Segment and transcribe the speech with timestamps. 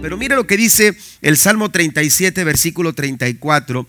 [0.00, 3.86] Pero mire lo que dice el Salmo 37, versículo 34.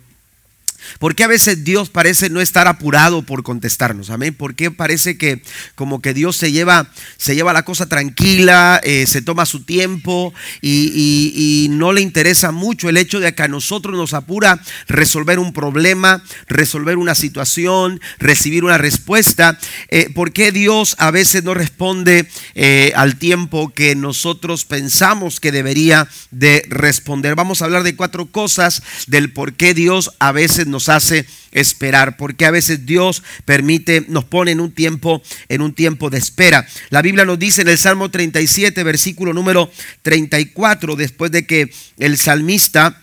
[0.99, 4.09] ¿Por qué a veces Dios parece no estar apurado por contestarnos?
[4.09, 4.33] Amén.
[4.33, 5.41] ¿Por qué parece que
[5.75, 10.33] como que Dios se lleva, se lleva la cosa tranquila, eh, se toma su tiempo
[10.61, 15.53] y, no le interesa mucho el hecho de que a nosotros nos apura resolver un
[15.53, 19.57] problema, resolver una situación, recibir una respuesta?
[19.89, 25.51] Eh, ¿Por qué Dios a veces no responde eh, al tiempo que nosotros pensamos que
[25.51, 27.35] debería de responder?
[27.35, 32.17] Vamos a hablar de cuatro cosas del por qué Dios a veces nos hace esperar,
[32.17, 36.65] porque a veces Dios permite, nos pone en un tiempo, en un tiempo de espera.
[36.89, 39.71] La Biblia nos dice en el Salmo 37, versículo número
[40.01, 42.97] 34, después de que el salmista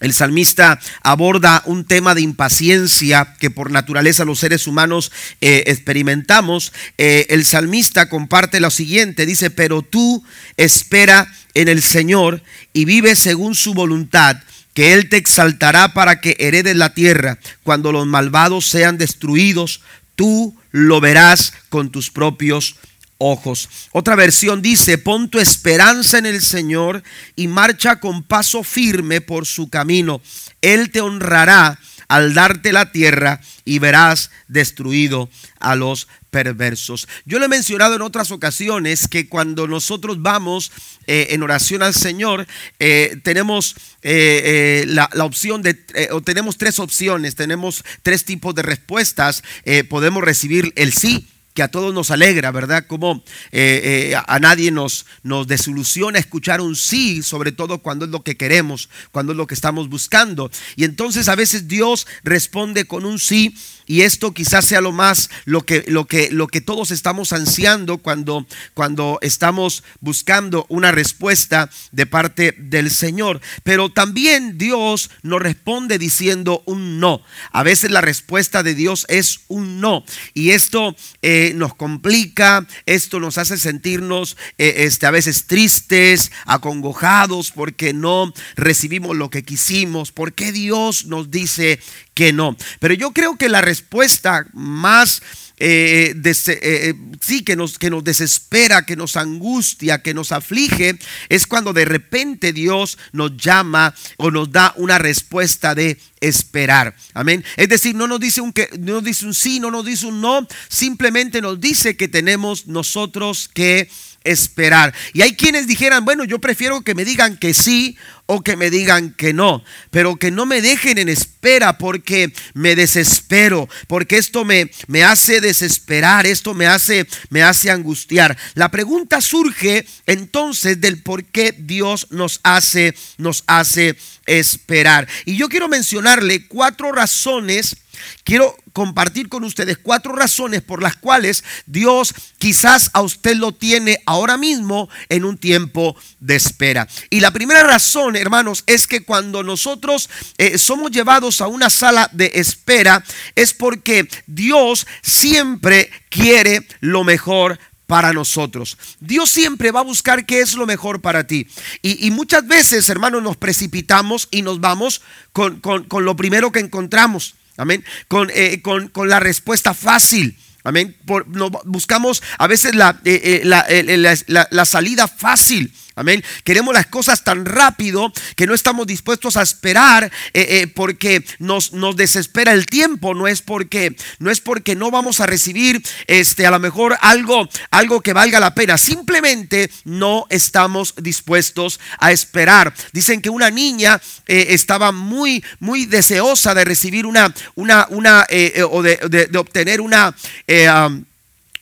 [0.00, 5.10] el salmista aborda un tema de impaciencia que por naturaleza los seres humanos
[5.40, 6.74] eh, experimentamos.
[6.98, 10.22] Eh, el salmista comparte lo siguiente, dice, pero tú
[10.58, 12.42] espera en el Señor
[12.74, 14.36] y vive según su voluntad
[14.76, 17.38] que Él te exaltará para que heredes la tierra.
[17.62, 19.80] Cuando los malvados sean destruidos,
[20.16, 22.76] tú lo verás con tus propios
[23.16, 23.70] ojos.
[23.92, 27.02] Otra versión dice, pon tu esperanza en el Señor
[27.36, 30.20] y marcha con paso firme por su camino.
[30.60, 37.08] Él te honrará al darte la tierra y verás destruido a los perversos.
[37.24, 40.70] Yo le he mencionado en otras ocasiones que cuando nosotros vamos
[41.06, 42.46] eh, en oración al Señor,
[42.78, 45.78] eh, tenemos eh, la, la, opción de,
[46.12, 49.42] o tenemos tres opciones, tenemos tres tipos de respuestas.
[49.88, 52.86] podemos recibir el sí que a todos nos alegra, ¿verdad?
[52.86, 58.10] Como eh, eh, a nadie nos, nos desilusiona escuchar un sí, sobre todo cuando es
[58.12, 60.50] lo que queremos, cuando es lo que estamos buscando.
[60.76, 63.56] Y entonces a veces Dios responde con un sí
[63.86, 67.98] y esto quizás sea lo más, lo que, lo que, lo que todos estamos ansiando
[67.98, 73.40] cuando, cuando estamos buscando una respuesta de parte del Señor.
[73.62, 77.22] Pero también Dios nos responde diciendo un no.
[77.52, 80.04] A veces la respuesta de Dios es un no.
[80.34, 87.52] Y esto eh, nos complica, esto nos hace sentirnos eh, este, a veces tristes, acongojados,
[87.52, 90.12] porque no recibimos lo que quisimos.
[90.12, 91.80] porque Dios nos dice
[92.16, 92.56] que no.
[92.80, 95.22] Pero yo creo que la respuesta más...
[95.58, 100.98] Eh, eh, eh, sí, que nos, que nos desespera, que nos angustia, que nos aflige,
[101.30, 106.94] es cuando de repente Dios nos llama o nos da una respuesta de esperar.
[107.14, 107.42] Amén.
[107.56, 110.04] Es decir, no nos dice un que, no nos dice un sí, no nos dice
[110.06, 113.88] un no, simplemente nos dice que tenemos nosotros que
[114.26, 114.94] esperar.
[115.12, 118.70] Y hay quienes dijeran, bueno, yo prefiero que me digan que sí o que me
[118.70, 124.44] digan que no, pero que no me dejen en espera porque me desespero, porque esto
[124.44, 128.36] me, me hace desesperar, esto me hace, me hace angustiar.
[128.54, 135.06] La pregunta surge entonces del por qué Dios nos hace, nos hace esperar.
[135.24, 137.76] Y yo quiero mencionarle cuatro razones
[138.24, 144.00] Quiero compartir con ustedes cuatro razones por las cuales Dios quizás a usted lo tiene
[144.06, 146.86] ahora mismo en un tiempo de espera.
[147.10, 152.10] Y la primera razón, hermanos, es que cuando nosotros eh, somos llevados a una sala
[152.12, 158.76] de espera es porque Dios siempre quiere lo mejor para nosotros.
[159.00, 161.46] Dios siempre va a buscar qué es lo mejor para ti.
[161.82, 165.02] Y, muchas veces, hermanos, nos precipitamos y nos vamos
[165.32, 167.36] con, con lo primero que encontramos.
[167.56, 167.84] Amén.
[168.08, 170.36] Con, eh, con, con la respuesta fácil.
[170.64, 170.96] Amén.
[171.06, 171.26] Por,
[171.64, 175.72] buscamos a veces la, eh, eh, la, la salida fácil.
[175.98, 176.22] Amén.
[176.44, 181.70] Queremos las cosas tan rápido que no estamos dispuestos a esperar eh, eh, porque nos,
[181.96, 183.14] desespera el tiempo.
[183.14, 187.48] No es porque no es porque no vamos a recibir este a lo mejor algo
[187.70, 188.76] algo que valga la pena.
[188.76, 192.74] Simplemente no estamos dispuestos a esperar.
[192.92, 198.26] Dicen que una niña eh, estaba muy muy deseosa de recibir una una una
[198.70, 200.14] o de, de, obtener una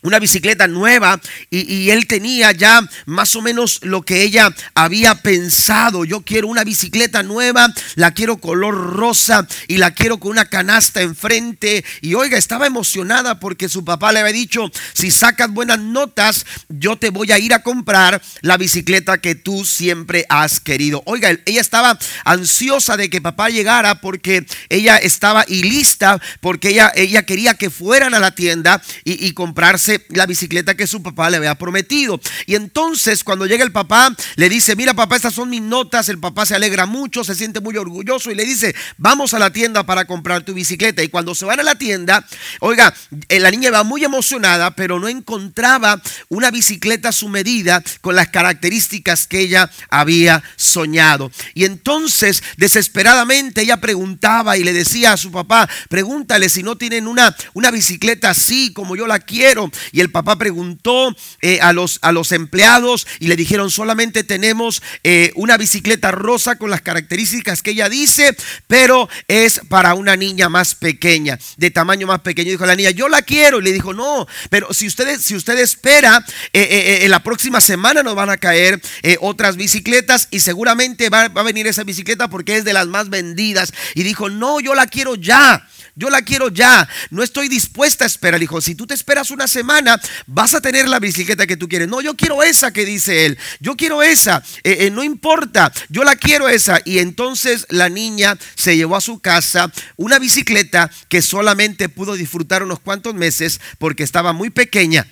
[0.04, 1.20] una bicicleta nueva
[1.50, 6.04] y, él tenía ya más o menos lo que ella había pensado.
[6.04, 11.00] Yo quiero una bicicleta nueva, la quiero color rosa y la quiero con una canasta
[11.00, 11.84] enfrente.
[12.00, 16.96] Y oiga, estaba emocionada porque su papá le había dicho, si sacas buenas notas, yo
[16.96, 21.02] te voy a ir a comprar la bicicleta que tú siempre has querido.
[21.06, 26.92] Oiga, ella estaba ansiosa de que papá llegara porque ella estaba y lista porque ella,
[26.94, 31.36] ella quería que fueran a la tienda y comprarse la bicicleta que su papá le
[31.38, 32.20] había prometido.
[32.46, 36.18] Y entonces cuando llega el papá, le dice, mira papá, estas son mis notas, el
[36.18, 39.84] papá se alegra mucho, se siente muy orgulloso y le dice, vamos a la tienda
[39.84, 41.02] para comprar tu bicicleta.
[41.02, 42.26] Y cuando se van a la tienda,
[42.60, 42.94] oiga,
[43.28, 48.16] eh, la niña va muy emocionada, pero no encontraba una bicicleta a su medida con
[48.16, 51.30] las características que ella había soñado.
[51.54, 57.06] Y entonces, desesperadamente, ella preguntaba y le decía a su papá, pregúntale si no tienen
[57.06, 59.70] una, una bicicleta así como yo la quiero.
[59.92, 64.82] Y el papá preguntó eh, a, los, a los empleados y le dijeron, solamente tenemos
[65.02, 68.36] eh, una bicicleta rosa con las características que ella dice,
[68.66, 72.50] pero es para una niña más pequeña, de tamaño más pequeño.
[72.50, 73.60] Dijo la niña, yo la quiero.
[73.60, 78.02] Y le dijo, no, pero si usted, si usted espera, eh, en la próxima semana
[78.02, 78.80] nos van a caer
[79.20, 83.08] otras bicicletas y seguramente va, va a venir esa bicicleta porque es de las más
[83.10, 83.72] vendidas.
[83.94, 85.66] Y dijo, no, yo la quiero ya.
[85.96, 86.88] Yo la quiero ya.
[87.10, 88.40] No estoy dispuesta a esperar.
[88.40, 91.88] Dijo, si tú te esperas una semana, vas a tener la bicicleta que tú quieres.
[91.88, 93.38] No, yo quiero esa que dice él.
[93.60, 94.42] Yo quiero esa.
[94.64, 95.72] Eh, eh, no importa.
[95.88, 96.80] Yo la quiero esa.
[96.84, 102.62] Y entonces la niña se llevó a su casa una bicicleta que solamente pudo disfrutar
[102.62, 105.06] unos cuantos meses porque estaba muy pequeña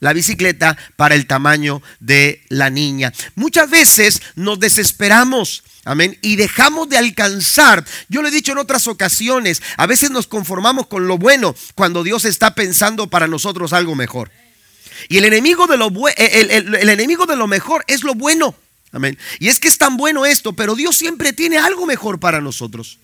[0.00, 3.12] la bicicleta para el tamaño de la niña.
[3.34, 5.62] Muchas veces nos desesperamos.
[5.86, 6.18] Amén.
[6.20, 7.84] Y dejamos de alcanzar.
[8.08, 9.62] Yo lo he dicho en otras ocasiones.
[9.76, 14.32] A veces nos conformamos con lo bueno cuando Dios está pensando para nosotros algo mejor.
[15.08, 18.56] Y el enemigo de lo, el enemigo de lo mejor es lo bueno.
[18.90, 19.16] Amén.
[19.38, 22.98] Y es que es tan bueno esto, pero Dios siempre tiene algo mejor para nosotros.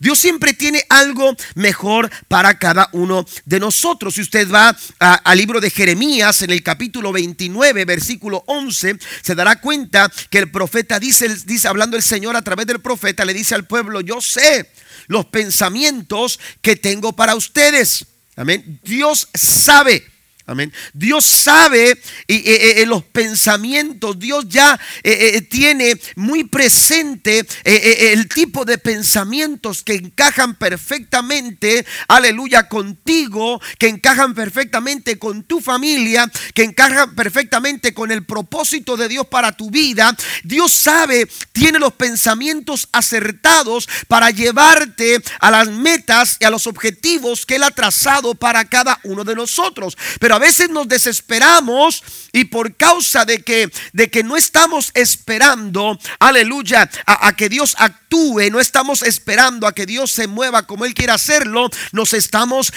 [0.00, 4.14] Dios siempre tiene algo mejor para cada uno de nosotros.
[4.14, 9.60] Si usted va al libro de Jeremías en el capítulo 29, versículo 11, se dará
[9.60, 13.54] cuenta que el profeta dice, dice, hablando el Señor a través del profeta, le dice
[13.54, 14.70] al pueblo, yo sé
[15.06, 18.04] los pensamientos que tengo para ustedes.
[18.36, 18.80] Amén.
[18.84, 20.04] Dios sabe
[20.48, 20.72] Amén.
[20.94, 28.64] Dios sabe y, los pensamientos, Dios ya eh, eh, tiene muy presente eh, el tipo
[28.64, 37.14] de pensamientos que encajan perfectamente, aleluya, contigo, que encajan perfectamente con tu familia, que encajan
[37.14, 40.16] perfectamente con el propósito de Dios para tu vida.
[40.44, 47.44] Dios sabe, tiene los pensamientos acertados para llevarte a las metas y a los objetivos
[47.44, 49.98] que Él ha trazado para cada uno de nosotros.
[50.18, 55.98] Pero a veces nos desesperamos y por causa de que, de que no estamos esperando,
[56.20, 60.94] aleluya, a, que Dios actúe, no estamos esperando a que Dios se mueva como Él
[60.94, 62.72] quiere hacerlo, nos estamos,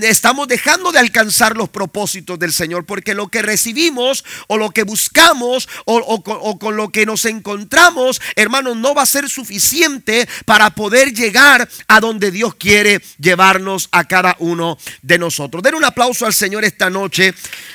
[0.00, 4.84] estamos dejando de alcanzar los propósitos del Señor, porque lo que recibimos o lo que
[4.84, 10.70] buscamos o, o con lo que nos encontramos, hermanos, no va a ser suficiente para
[10.70, 15.62] poder llegar a donde Dios quiere llevarnos a cada uno de nosotros.
[15.62, 17.01] Den un aplauso al Señor esta noche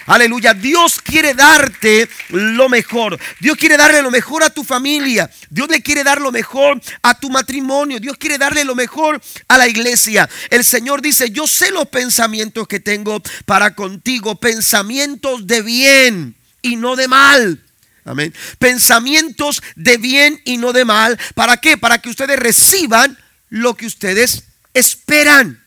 [0.06, 0.54] Aleluya.
[0.54, 3.20] Dios quiere darte lo mejor.
[3.40, 5.30] Dios quiere darle lo mejor a tu familia.
[5.50, 8.00] Dios le quiere dar lo mejor a tu matrimonio.
[8.00, 10.30] Dios quiere darle lo mejor a la iglesia.
[10.50, 14.36] El Señor dice, yo sé los pensamientos que tengo para contigo.
[14.36, 17.64] Pensamientos de bien y no de mal.
[18.06, 18.34] Amén.
[18.58, 21.20] Pensamientos de bien y no de mal.
[21.36, 21.78] ¿Para qué?
[21.78, 23.18] Para que ustedes reciban
[23.50, 24.44] lo que ustedes
[24.74, 25.62] esperan.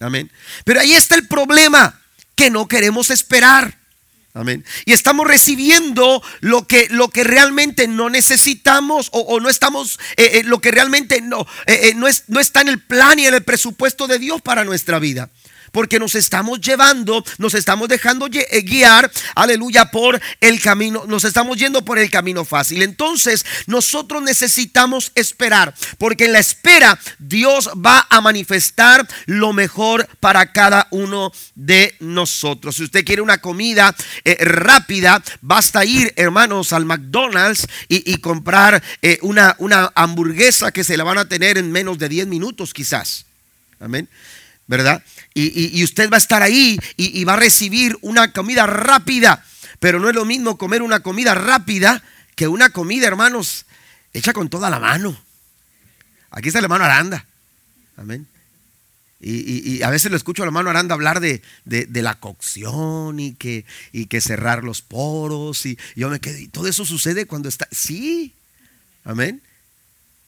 [0.00, 0.30] Amén.
[0.64, 2.00] Pero ahí está el problema
[2.34, 3.78] que no queremos esperar.
[4.36, 4.64] Amén.
[4.84, 10.42] Y estamos recibiendo lo que, lo que realmente no necesitamos o, no estamos, eh, eh,
[10.42, 13.44] lo que realmente no, eh, no, es, no está en el plan y en el
[13.44, 15.30] presupuesto de Dios para nuestra vida
[15.74, 21.58] porque nos estamos llevando, nos estamos dejando eh, guiar, aleluya, por el camino, nos estamos
[21.58, 22.80] yendo por el camino fácil.
[22.82, 30.52] Entonces, nosotros necesitamos esperar, porque en la espera Dios va a manifestar lo mejor para
[30.52, 32.76] cada uno de nosotros.
[32.76, 39.18] Si usted quiere una comida eh, rápida, basta ir, hermanos, al McDonald's y, comprar eh,
[39.22, 43.26] una, una hamburguesa que se la van a tener en menos de 10 minutos quizás.
[43.80, 44.08] Amén.
[44.66, 45.02] ¿Verdad?
[45.34, 49.44] Y, usted va a estar ahí y, y va a recibir una comida rápida,
[49.80, 52.02] pero no es lo mismo comer una comida rápida
[52.36, 53.66] que una comida, hermanos,
[54.12, 55.16] hecha con toda la mano.
[56.30, 57.26] Aquí está el hermano Aranda.
[57.96, 58.26] Amén.
[59.26, 64.06] Y, a veces lo escucho al hermano Aranda hablar de, la cocción y que, y
[64.06, 65.64] que cerrar los poros.
[65.64, 67.66] Y, yo me quedo, y todo eso sucede cuando está.
[67.70, 68.34] Sí,
[69.04, 69.40] amén.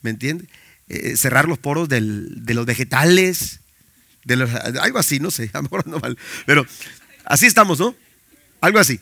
[0.00, 0.48] ¿Me entiende?
[0.88, 3.60] Eh, cerrar los poros de los vegetales
[4.80, 6.16] algo así, no sé, a lo no vale.
[6.44, 6.66] Pero
[7.24, 7.94] así estamos, ¿no?
[8.60, 9.00] Algo así.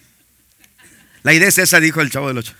[1.22, 2.54] La idea es esa, dijo el chavo del 8.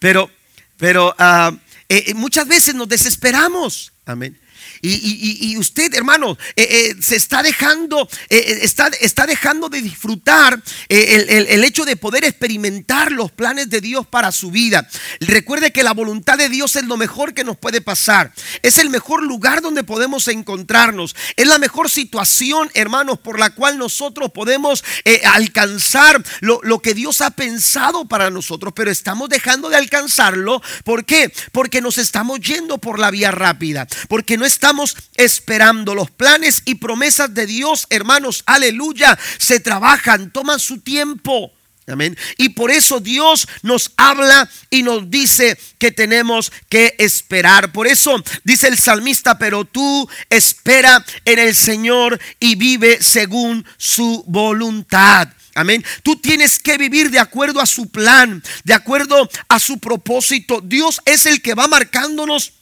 [0.00, 0.30] Pero,
[0.76, 1.52] pero ah,
[1.88, 3.92] eh, eh, muchas veces nos desesperamos.
[4.06, 4.38] Amén.
[4.82, 11.28] Y, usted, hermano, eh, eh, se está dejando, eh, está, está, dejando de disfrutar el,
[11.48, 14.88] el, hecho de poder experimentar los planes de Dios para su vida.
[15.20, 18.32] Recuerde que la voluntad de Dios es lo mejor que nos puede pasar.
[18.62, 21.14] Es el mejor lugar donde podemos encontrarnos.
[21.36, 24.82] Es la mejor situación, hermanos, por la cual nosotros podemos
[25.24, 28.72] alcanzar lo, lo que Dios ha pensado para nosotros.
[28.74, 30.62] Pero estamos dejando de alcanzarlo.
[30.84, 31.30] ¿Por qué?
[31.52, 33.86] Porque nos estamos yendo por la vía rápida.
[34.08, 35.96] Porque no estamos estamos esperando.
[35.96, 41.52] Los planes y promesas de Dios, hermanos, aleluya, se trabajan, toman su tiempo.
[41.88, 42.16] Amén.
[42.36, 47.72] Y por eso Dios nos habla y nos dice que tenemos que esperar.
[47.72, 54.22] Por eso dice el salmista, pero tú espera en el Señor y vive según su
[54.28, 55.30] voluntad.
[55.56, 55.84] Amén.
[56.04, 60.60] Tú tienes que vivir de acuerdo a su plan, de acuerdo a su propósito.
[60.62, 62.52] Dios es el que va marcándonos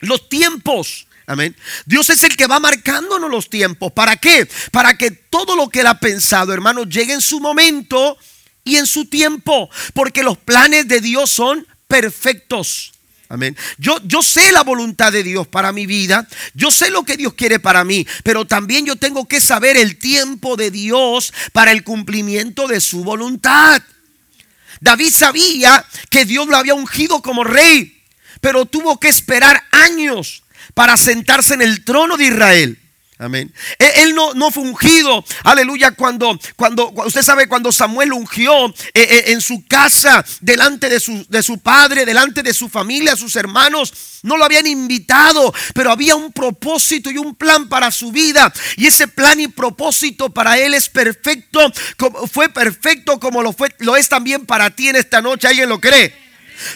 [0.00, 1.06] los tiempos.
[1.26, 1.56] Amén.
[1.86, 3.92] Dios es el que va marcándonos los tiempos.
[3.92, 4.48] ¿Para qué?
[4.70, 8.18] Para que todo lo que Él ha pensado, hermano, llegue en su momento
[8.62, 9.70] y en su tiempo.
[9.94, 12.92] Porque los planes de Dios son perfectos.
[13.30, 13.56] Amén.
[13.78, 16.28] Yo, yo sé la voluntad de Dios para mi vida.
[16.52, 18.06] Yo sé lo que Dios quiere para mí.
[18.22, 23.02] Pero también yo tengo que saber el tiempo de Dios para el cumplimiento de su
[23.02, 23.82] voluntad.
[24.80, 28.02] David sabía que Dios lo había ungido como rey.
[28.42, 30.43] Pero tuvo que esperar años
[30.74, 32.78] para sentarse en el trono de Israel.
[33.16, 33.54] Amén.
[33.78, 39.24] Él no, no fue ungido, aleluya, cuando, cuando, usted sabe, cuando Samuel ungió eh, eh,
[39.28, 43.94] en su casa, delante de su, de su padre, delante de su familia, sus hermanos,
[44.24, 48.52] no lo habían invitado, pero había un propósito y un plan para su vida.
[48.76, 51.72] Y ese plan y propósito para él es perfecto,
[52.32, 55.46] fue perfecto como lo, fue, lo es también para ti en esta noche.
[55.46, 56.23] ¿Alguien lo cree?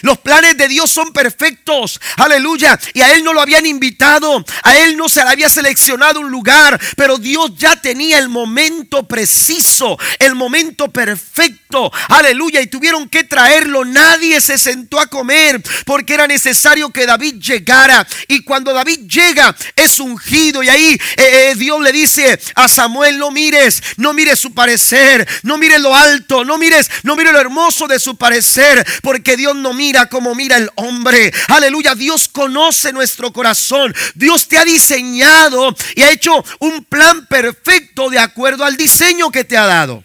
[0.01, 1.99] Los planes de Dios son perfectos.
[2.17, 2.79] Aleluya.
[2.93, 4.43] Y a él no lo habían invitado.
[4.63, 6.79] A él no se le había seleccionado un lugar.
[6.95, 9.97] Pero Dios ya tenía el momento preciso.
[10.19, 11.91] El momento perfecto.
[12.09, 12.61] Aleluya.
[12.61, 13.85] Y tuvieron que traerlo.
[13.85, 15.61] Nadie se sentó a comer.
[15.85, 18.07] Porque era necesario que David llegara.
[18.27, 20.63] Y cuando David llega es ungido.
[20.63, 23.17] Y ahí eh, eh, Dios le dice a Samuel.
[23.17, 23.81] No mires.
[23.97, 25.27] No mires su parecer.
[25.43, 26.45] No mires lo alto.
[26.45, 26.89] No mires.
[27.03, 28.85] No mires lo hermoso de su parecer.
[29.01, 31.33] Porque Dios no mira como mira el hombre.
[31.47, 33.95] Aleluya, Dios conoce nuestro corazón.
[34.15, 39.43] Dios te ha diseñado y ha hecho un plan perfecto de acuerdo al diseño que
[39.43, 40.03] te ha dado.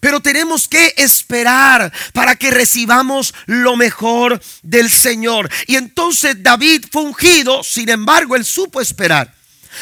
[0.00, 5.50] Pero tenemos que esperar para que recibamos lo mejor del Señor.
[5.66, 9.34] Y entonces David fue ungido, sin embargo, él supo esperar.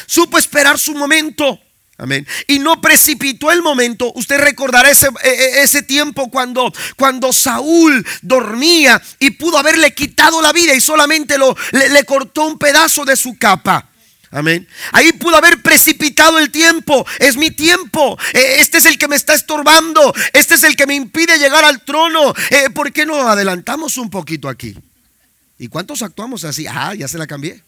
[0.07, 1.59] Supo esperar su momento.
[1.97, 2.27] Amén.
[2.47, 4.11] Y no precipitó el momento.
[4.15, 10.41] Usted recordará ese, e, e, ese, tiempo cuando, cuando Saúl dormía y pudo haberle quitado
[10.41, 13.89] la vida y solamente lo, le, cortó un pedazo de su capa.
[14.31, 14.67] Amén.
[14.91, 17.05] Ahí pudo haber precipitado el tiempo.
[17.19, 18.19] Es mi tiempo.
[18.33, 20.13] E, este es el que me está estorbando.
[20.33, 22.33] Este es el que me impide llegar al trono.
[22.73, 24.75] ¿Por qué no adelantamos un poquito aquí?
[25.57, 26.67] ¿Y cuántos actuamos así?
[26.67, 27.63] Ah, ya se la cambié.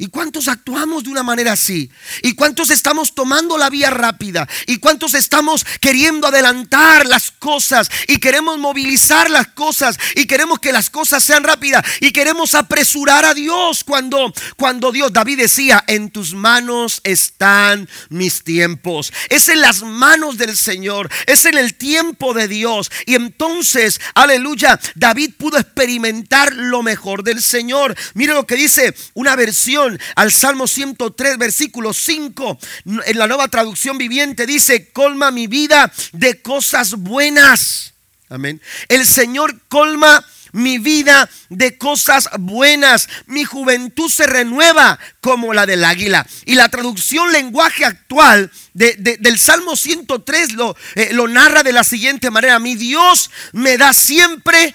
[0.00, 1.90] ¿Y cuántos actuamos de una manera así?
[2.22, 4.48] ¿Y cuántos estamos tomando la vía rápida?
[4.66, 7.90] ¿Y cuántos estamos queriendo adelantar las cosas?
[8.08, 9.98] Y queremos movilizar las cosas.
[10.16, 11.84] Y queremos que las cosas sean rápidas.
[12.00, 18.42] Y queremos apresurar a Dios cuando, cuando Dios, David decía, en tus manos están mis
[18.42, 19.12] tiempos.
[19.28, 21.10] Es en las manos del Señor.
[21.26, 22.90] Es en el tiempo de Dios.
[23.04, 27.94] Y entonces, aleluya, David pudo experimentar lo mejor del Señor.
[28.14, 32.58] Mire lo que dice una versión al Salmo 103, versículo 5,
[33.06, 37.94] en la nueva traducción viviente dice, colma mi vida de cosas buenas.
[38.28, 38.60] Amén.
[38.88, 43.08] El Señor colma mi vida de cosas buenas.
[43.26, 46.26] Mi juventud se renueva como la del águila.
[46.44, 52.30] Y la traducción lenguaje actual del Salmo 103 lo, eh, lo narra de la siguiente
[52.30, 52.58] manera.
[52.58, 54.74] Mi Dios me da siempre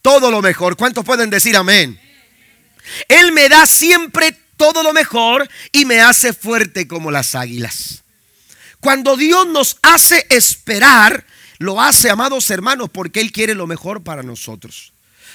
[0.00, 0.76] todo lo mejor.
[0.76, 2.00] ¿Cuántos pueden decir amén?
[3.08, 8.04] Él me da siempre todo lo mejor y me hace fuerte como las águilas.
[8.78, 11.26] Cuando Dios nos hace esperar,
[11.58, 14.92] lo hace, amados hermanos, porque Él quiere lo mejor para nosotros.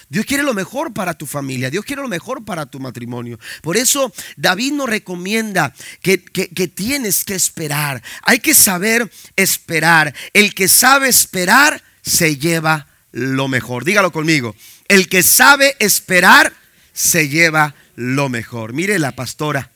[0.08, 3.38] Dios quiere lo mejor para tu familia, Dios quiere lo mejor para tu matrimonio.
[3.62, 8.02] Por eso David nos recomienda que, que, tienes que esperar.
[8.22, 10.16] Hay que saber esperar.
[10.32, 13.84] El que sabe esperar se lleva lo mejor.
[13.84, 14.56] Dígalo conmigo.
[14.88, 16.54] El que sabe esperar
[16.98, 18.74] se lleva lo mejor.
[18.74, 19.70] Mire la pastora.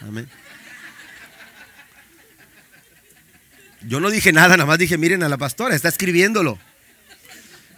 [0.00, 0.28] Amén.
[3.80, 6.58] Yo no dije nada, nada más dije, miren a la pastora, está escribiéndolo.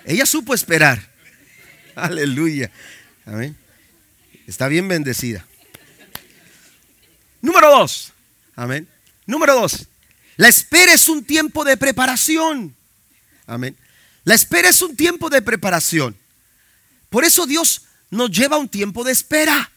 [0.04, 1.00] Ella supo esperar.
[1.94, 2.72] Aleluya.
[3.24, 3.56] Amén.
[4.48, 5.46] Está bien bendecida.
[7.40, 8.12] Número dos.
[8.56, 8.88] Amén.
[9.26, 9.86] Número dos.
[10.36, 12.74] La espera es un tiempo de preparación.
[13.46, 13.76] Amén.
[14.24, 16.16] La espera es un tiempo de preparación.
[17.10, 19.70] Por eso Dios nos lleva un tiempo de espera.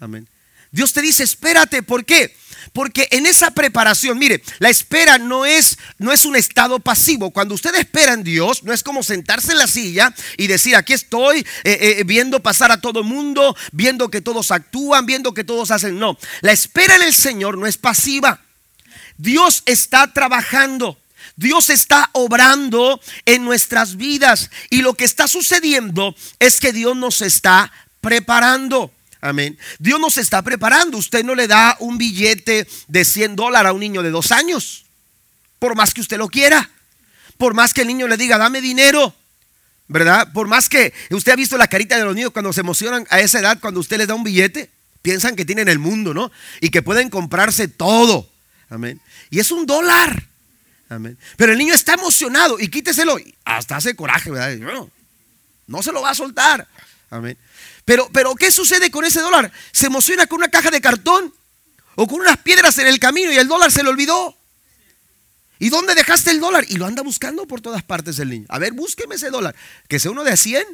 [0.00, 0.28] Amén.
[0.72, 2.36] Dios te dice, espérate, ¿por qué?
[2.72, 7.30] Porque en esa preparación, mire, la espera no es, no es un estado pasivo.
[7.30, 10.92] Cuando usted espera en Dios, no es como sentarse en la silla y decir, aquí
[10.92, 15.44] estoy eh, eh, viendo pasar a todo el mundo, viendo que todos actúan, viendo que
[15.44, 15.98] todos hacen.
[15.98, 18.42] No, la espera en el Señor no es pasiva.
[19.16, 20.98] Dios está trabajando.
[21.36, 27.20] Dios está obrando en nuestras vidas y lo que está sucediendo es que Dios nos
[27.20, 28.90] está preparando.
[29.20, 29.58] Amén.
[29.78, 30.96] Dios nos está preparando.
[30.96, 34.86] Usted no le da un billete de 100 dólares a un niño de dos años.
[35.58, 36.70] Por más que usted lo quiera.
[37.36, 39.14] Por más que el niño le diga, dame dinero.
[39.88, 40.32] ¿Verdad?
[40.32, 43.20] Por más que usted ha visto la carita de los niños cuando se emocionan a
[43.20, 44.70] esa edad, cuando usted les da un billete,
[45.02, 46.32] piensan que tienen el mundo, ¿no?
[46.60, 48.28] Y que pueden comprarse todo.
[48.68, 49.00] Amén.
[49.30, 50.28] Y es un dólar.
[50.88, 51.18] Amén.
[51.36, 53.18] Pero el niño está emocionado y quíteselo.
[53.44, 54.56] Hasta hace coraje, ¿verdad?
[54.56, 54.90] No,
[55.66, 56.66] no se lo va a soltar.
[57.10, 57.36] Amén.
[57.84, 59.52] Pero, pero, ¿qué sucede con ese dólar?
[59.72, 61.32] Se emociona con una caja de cartón
[61.94, 64.36] o con unas piedras en el camino y el dólar se le olvidó.
[65.58, 66.66] ¿Y dónde dejaste el dólar?
[66.68, 68.46] Y lo anda buscando por todas partes el niño.
[68.48, 69.54] A ver, búsqueme ese dólar.
[69.88, 70.64] ¿Que sea uno de 100?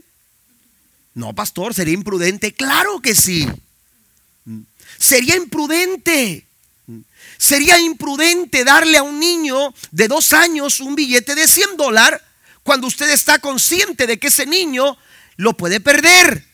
[1.14, 2.52] No, pastor, sería imprudente.
[2.52, 3.47] Claro que sí.
[4.99, 6.47] Sería imprudente.
[7.39, 12.21] Sería imprudente darle a un niño de dos años un billete de 100 dólares
[12.62, 14.97] cuando usted está consciente de que ese niño
[15.37, 16.47] lo puede perder.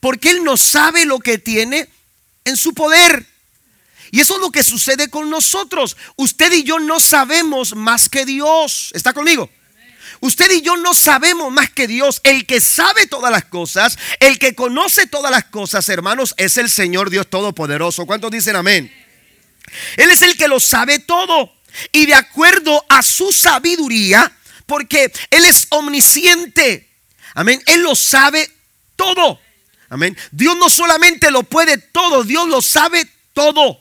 [0.00, 1.88] Porque Él no sabe lo que tiene
[2.44, 3.26] en su poder.
[4.12, 5.96] Y eso es lo que sucede con nosotros.
[6.16, 8.90] Usted y yo no sabemos más que Dios.
[8.94, 9.48] ¿Está conmigo?
[10.20, 12.20] Usted y yo no sabemos más que Dios.
[12.24, 16.70] El que sabe todas las cosas, el que conoce todas las cosas, hermanos, es el
[16.70, 18.06] Señor Dios Todopoderoso.
[18.06, 18.92] ¿Cuántos dicen amén?
[19.96, 21.52] Él es el que lo sabe todo.
[21.92, 24.36] Y de acuerdo a su sabiduría,
[24.66, 26.88] porque Él es omnisciente.
[27.34, 27.62] Amén.
[27.66, 28.50] Él lo sabe
[28.96, 29.40] todo.
[29.88, 30.16] Amén.
[30.30, 33.79] Dios no solamente lo puede todo, Dios lo sabe todo.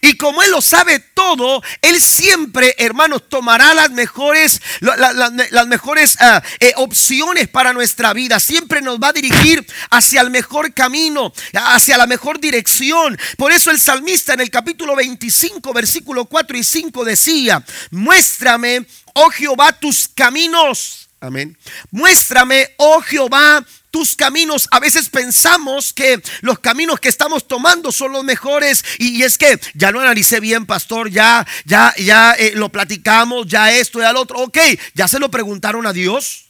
[0.00, 6.42] Y como Él lo sabe todo, Él siempre, hermanos, tomará las mejores, las mejores ah,
[6.58, 8.40] eh, opciones para nuestra vida.
[8.40, 13.18] Siempre nos va a dirigir hacia el mejor camino, hacia la mejor dirección.
[13.36, 19.30] Por eso el salmista en el capítulo 25, versículo 4 y 5 decía, muéstrame, oh
[19.30, 21.09] Jehová, tus caminos.
[21.22, 21.56] Amén.
[21.90, 24.68] Muéstrame, oh Jehová, tus caminos.
[24.70, 29.60] A veces pensamos que los caminos que estamos tomando son los mejores y, es que
[29.74, 34.22] ya lo analicé bien, pastor, ya, ya, ya eh, lo platicamos, ya esto, ya lo
[34.22, 34.38] otro.
[34.38, 34.58] Ok,
[34.94, 36.49] ya se lo preguntaron a Dios.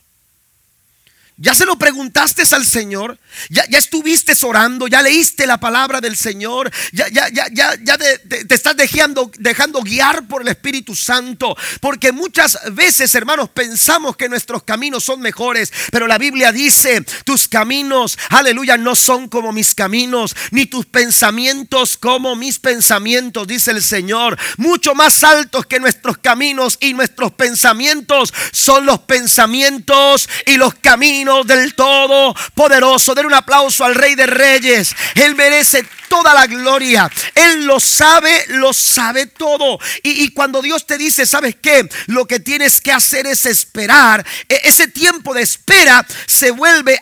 [1.43, 3.19] ¿Ya se lo preguntaste al Señor?
[3.49, 4.87] ¿Ya, estuviste orando?
[4.89, 6.71] ¿Ya leíste la palabra del Señor?
[6.93, 11.57] ¿Ya, ya, ya, ya, ya te, estás dejando, dejando guiar por el Espíritu Santo?
[11.81, 15.73] Porque muchas veces, hermanos, pensamos que nuestros caminos son mejores.
[15.91, 21.97] Pero la Biblia dice, tus caminos, aleluya, no son como mis caminos, ni tus pensamientos
[21.97, 24.37] como mis pensamientos, dice el Señor.
[24.59, 31.30] Mucho más altos que nuestros caminos y nuestros pensamientos son los pensamientos y los caminos
[31.45, 33.15] del todo poderoso.
[33.15, 34.95] Den un aplauso al Rey de Reyes.
[35.15, 37.11] Él merece toda la gloria.
[37.35, 39.79] Él lo sabe, lo sabe todo.
[40.03, 41.89] Y, y, cuando Dios te dice, ¿sabes qué?
[42.07, 44.27] Lo que tienes que hacer es esperar.
[44.49, 47.01] E, ese tiempo de espera se vuelve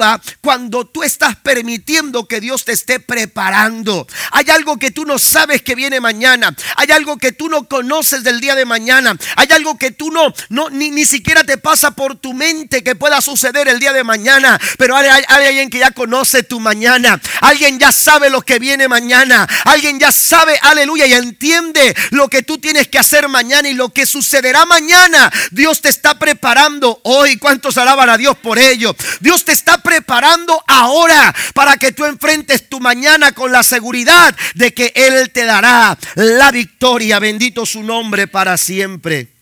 [0.00, 4.06] a cuando tú estás permitiendo que Dios te esté preparando.
[4.30, 6.54] Hay algo que tú no sabes que viene mañana.
[6.76, 9.16] Hay algo que tú no conoces del día de mañana.
[9.34, 12.94] Hay algo que tú no, no ni, ni siquiera te pasa por tu mente que
[12.94, 14.60] pueda suceder el día de mañana.
[14.78, 17.20] Pero hay, hay, alguien que ya conoce tu mañana.
[17.40, 19.44] Alguien ya sabe lo que viene mañana.
[19.64, 23.92] Alguien ya sabe, aleluya, y entiende lo que tú tienes que hacer mañana y lo
[23.92, 25.32] que sucederá mañana.
[25.50, 27.38] Dios te está preparando hoy.
[27.38, 28.94] ¿Cuántos alaban a Dios por ello?
[29.20, 34.36] Dios te está está preparando ahora para que tú enfrentes tu mañana con la seguridad
[34.54, 37.18] de que Él te dará la victoria.
[37.18, 39.33] Bendito su nombre para siempre.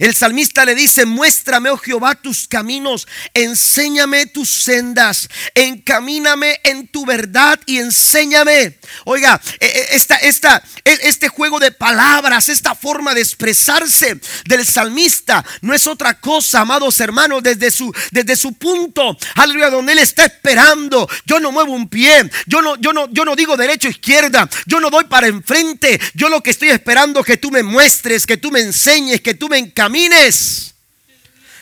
[0.00, 7.04] El salmista le dice, muéstrame, oh Jehová, tus caminos, enséñame tus sendas, encamíname en tu
[7.04, 8.78] verdad y enséñame.
[9.04, 14.64] Oiga, e, e, esta, esta, e, este juego de palabras, esta forma de expresarse del
[14.64, 19.98] salmista no es otra cosa, amados hermanos, desde su, desde su punto, aleluya, donde él
[19.98, 21.06] está esperando.
[21.26, 24.80] Yo no muevo un pie, yo no, yo no, yo no digo derecho izquierda, yo
[24.80, 26.00] no doy para enfrente.
[26.14, 29.34] Yo lo que estoy esperando es que tú me muestres, que tú me enseñes, que
[29.34, 29.89] tú me encamines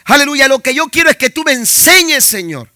[0.04, 2.70] Aleluya, lo que yo quiero es que tú me enseñes, Señor.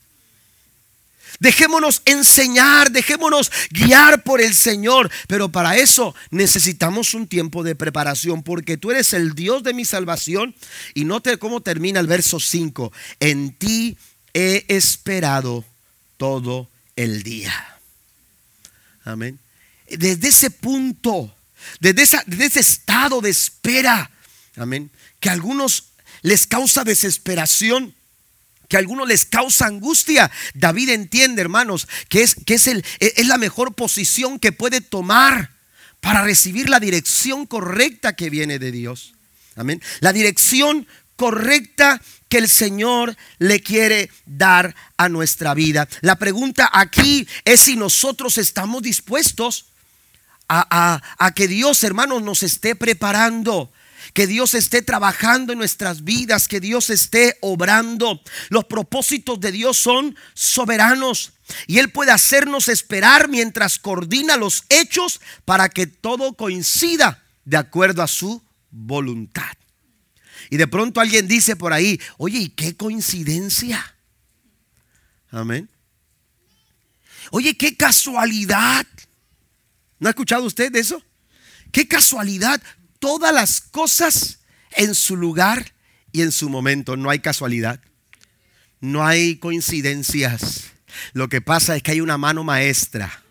[1.42, 5.10] Dejémonos enseñar, dejémonos guiar por el Señor.
[5.26, 9.84] Pero para eso necesitamos un tiempo de preparación porque tú eres el Dios de mi
[9.84, 10.54] salvación.
[10.94, 12.92] Y note cómo termina el verso 5.
[13.18, 13.96] En ti
[14.34, 15.64] he esperado
[16.16, 17.52] todo el día.
[19.04, 19.40] Amén.
[19.88, 21.34] Desde ese punto,
[21.80, 24.10] desde, desde ese estado de espera,
[24.54, 24.90] amén,
[25.22, 25.84] que a algunos
[26.20, 27.94] les causa desesperación
[28.68, 30.30] que a algunos les causa angustia.
[30.54, 35.50] David entiende, hermanos, que es, que es, el, es la mejor posición que puede tomar
[36.00, 39.12] para recibir la dirección correcta que viene de Dios.
[39.56, 39.82] Amén.
[40.00, 45.86] La dirección correcta que el Señor le quiere dar a nuestra vida.
[46.00, 49.66] La pregunta aquí es si nosotros estamos dispuestos
[50.48, 53.70] a, a, a que Dios, hermanos, nos esté preparando
[54.12, 58.20] que Dios esté trabajando en nuestras vidas, que Dios esté obrando.
[58.50, 61.32] Los propósitos de Dios son soberanos
[61.66, 68.02] y Él puede hacernos esperar mientras coordina los hechos para que todo coincida de acuerdo
[68.02, 69.56] a su voluntad.
[70.50, 73.96] Y de pronto alguien dice por ahí, oye, ¿y qué coincidencia?
[75.30, 75.70] Amén.
[77.30, 78.86] Oye, qué casualidad.
[79.98, 81.02] ¿No ha escuchado usted de eso?
[81.70, 82.60] Qué casualidad
[83.02, 84.38] todas las cosas
[84.70, 85.72] en su lugar
[86.12, 86.96] y en su momento.
[86.96, 87.80] No hay casualidad.
[88.80, 90.70] No hay coincidencias.
[91.12, 93.24] Lo que pasa es que hay una mano maestra.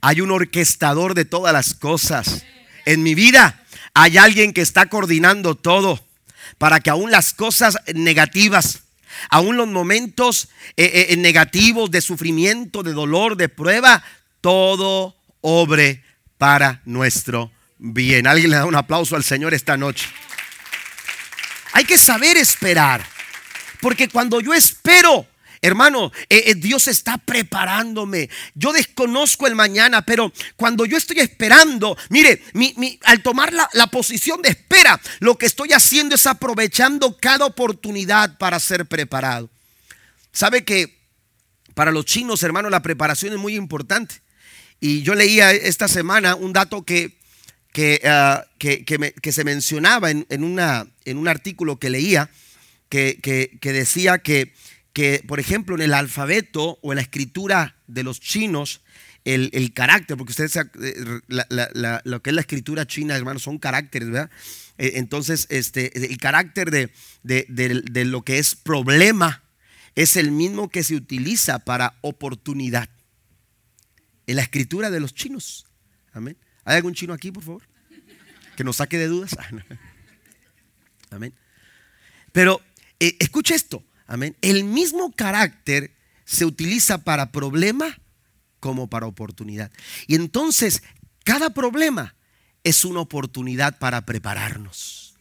[0.00, 2.44] Hay un orquestador de todas las cosas.
[2.84, 6.04] En mi vida hay alguien que está coordinando todo
[6.58, 8.80] para que aún las cosas negativas,
[9.28, 14.02] aún los momentos eh, eh, negativos de sufrimiento, de dolor, de prueba,
[14.40, 16.02] todo obre
[16.38, 20.06] para nuestro Bien, alguien le da un aplauso al Señor esta noche.
[21.72, 23.02] Hay que saber esperar,
[23.80, 25.26] porque cuando yo espero,
[25.62, 28.30] Hermano, eh, eh, Dios está preparándome.
[28.54, 32.42] Yo desconozco el mañana, pero cuando yo estoy esperando, mire,
[33.04, 38.38] al tomar la, la, posición de espera, lo que estoy haciendo es aprovechando cada oportunidad
[38.38, 39.50] para ser preparado.
[40.32, 40.98] ¿Sabe que
[41.74, 44.22] para los chinos, hermano, la preparación es muy importante?
[44.80, 47.19] Y yo leía esta semana un dato que
[48.04, 52.28] Ah, que, que, se mencionaba en, una, en, un artículo que leía
[52.88, 54.52] que, decía que,
[54.92, 58.80] que, por ejemplo, en el alfabeto o en la escritura de los chinos,
[59.24, 64.30] el, carácter, porque ustedes, eh, lo que es la escritura china, hermanos, son caracteres, ¿verdad?
[64.76, 66.90] E, entonces, este, el carácter de,
[67.22, 69.44] de lo que es problema
[69.94, 72.88] es el mismo que se utiliza para oportunidad.
[74.26, 75.66] En la escritura de los chinos.
[76.12, 76.36] Amén.
[76.70, 77.62] ¿Hay algún chino aquí, por favor?
[78.56, 79.36] Que nos saque de dudas.
[81.10, 81.34] Amén.
[82.30, 82.60] Pero
[83.00, 83.82] eh, escucha esto.
[84.06, 84.36] Amén.
[84.40, 85.92] El mismo carácter
[86.24, 87.98] se utiliza para problema
[88.60, 89.72] como para oportunidad.
[90.06, 90.84] Y entonces,
[91.24, 92.14] cada problema
[92.62, 95.16] es una oportunidad para prepararnos.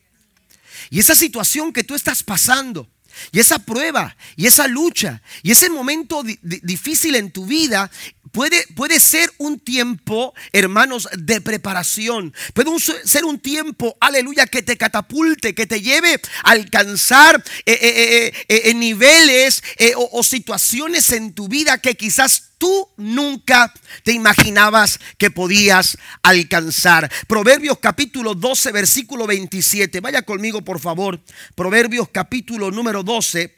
[0.91, 2.87] Y esa situación que tú estás pasando,
[3.31, 7.89] y esa prueba, y esa lucha, y ese momento difícil en tu vida
[8.31, 12.33] Puede, puede, ser un tiempo, hermanos, de preparación.
[12.53, 12.69] Puede
[13.05, 18.73] ser un tiempo, aleluya, que te catapulte, que te lleve a alcanzar eh, eh, eh,
[18.75, 19.63] niveles
[19.95, 27.11] o, o situaciones en tu vida que quizás tú nunca te imaginabas que podías alcanzar.
[27.27, 29.99] Proverbios capítulo 12, versículo 27.
[30.01, 31.19] Vaya conmigo, por favor.
[31.55, 33.55] Proverbios capítulo número 12,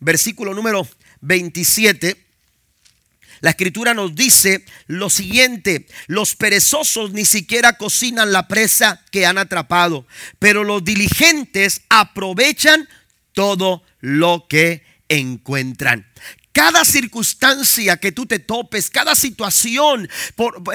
[0.00, 0.88] versículo número
[1.20, 2.24] 27.
[3.40, 9.38] La escritura nos dice lo siguiente, los perezosos ni siquiera cocinan la presa que han
[9.38, 10.06] atrapado,
[10.38, 12.88] pero los diligentes aprovechan
[13.32, 16.06] todo lo que encuentran.
[16.58, 20.08] Cada circunstancia que tú te topes, cada situación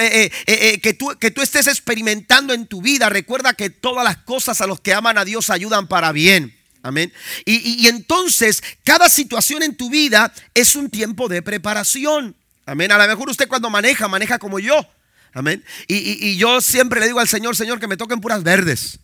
[0.00, 4.16] eh, eh, que, tú, que tú estés experimentando en tu vida, recuerda que todas las
[4.16, 6.56] cosas a los que aman a Dios ayudan para bien.
[6.82, 7.12] Amén.
[7.44, 12.34] Y, y entonces, cada situación en tu vida es un tiempo de preparación.
[12.64, 12.90] Amén.
[12.90, 14.88] A lo mejor usted cuando maneja, maneja como yo.
[15.34, 15.62] Amén.
[15.86, 19.00] Y, yo siempre le digo al Señor, Señor, que me toquen puras verdes.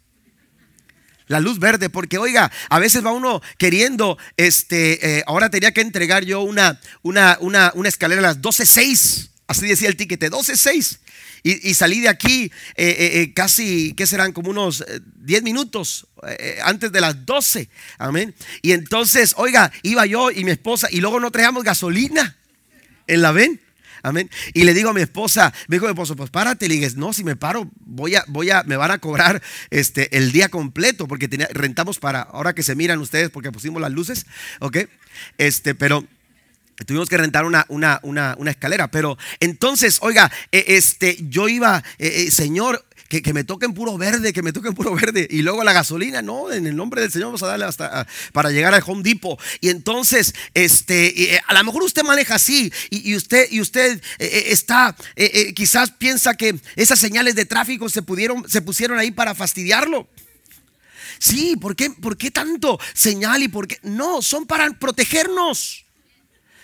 [1.31, 5.81] La luz verde, porque oiga, a veces va uno queriendo, este, eh, ahora tenía que
[5.81, 10.99] entregar yo una, una, una, una escalera a las 12.6, así decía el tiquete, 12.6.
[11.45, 14.33] Y, y salí de aquí eh, eh, casi, ¿qué serán?
[14.33, 14.85] Como unos
[15.19, 16.09] 10 minutos
[16.65, 17.69] antes de las 12.
[17.99, 18.35] Amén.
[18.61, 22.37] Y entonces, oiga, iba yo y mi esposa y luego no traíamos gasolina
[23.07, 23.61] en la ven.
[24.03, 24.31] Amén.
[24.55, 26.69] Y le digo a mi esposa, me dijo mi esposo, pues párate.
[26.69, 30.17] Le dije, no, si me paro, voy a, voy a, me van a cobrar este,
[30.17, 34.27] el día completo, porque rentamos para, ahora que se miran ustedes, porque pusimos las luces,
[34.61, 34.79] ¿ok?
[35.39, 36.07] Este, pero
[36.87, 41.85] Tuvimos que rentar una, una, una, una escalera, pero entonces, oiga, eh, este, yo iba,
[41.99, 45.29] eh, eh, Señor, que, que, me toquen puro verde, que me toquen puro verde.
[45.29, 48.51] Y luego la gasolina, no, en el nombre del Señor vamos a darle hasta para
[48.51, 49.39] llegar al Home Depot.
[49.61, 54.97] Y entonces, este, a lo mejor usted maneja así y, usted, y usted está,
[55.55, 60.09] quizás piensa que esas señales de tráfico se pudieron, se pusieron ahí para fastidiarlo.
[61.19, 63.79] Sí, ¿por qué, ¿por qué tanto señal y por qué?
[63.83, 65.85] No, son para protegernos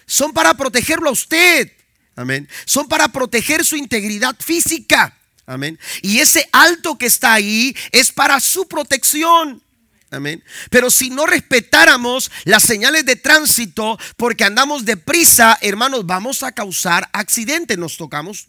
[0.06, 1.70] son para protegerlo a usted.
[2.14, 2.48] Amén.
[2.64, 5.18] Son para proteger su integridad física.
[5.46, 5.78] Amén.
[6.02, 9.62] Y ese alto que está ahí es para su protección.
[10.11, 10.42] Amén.
[10.70, 17.09] Pero si no respetáramos las señales de tránsito porque andamos deprisa, hermanos, vamos a causar
[17.12, 17.76] accidente.
[17.76, 18.46] Nos tocamos,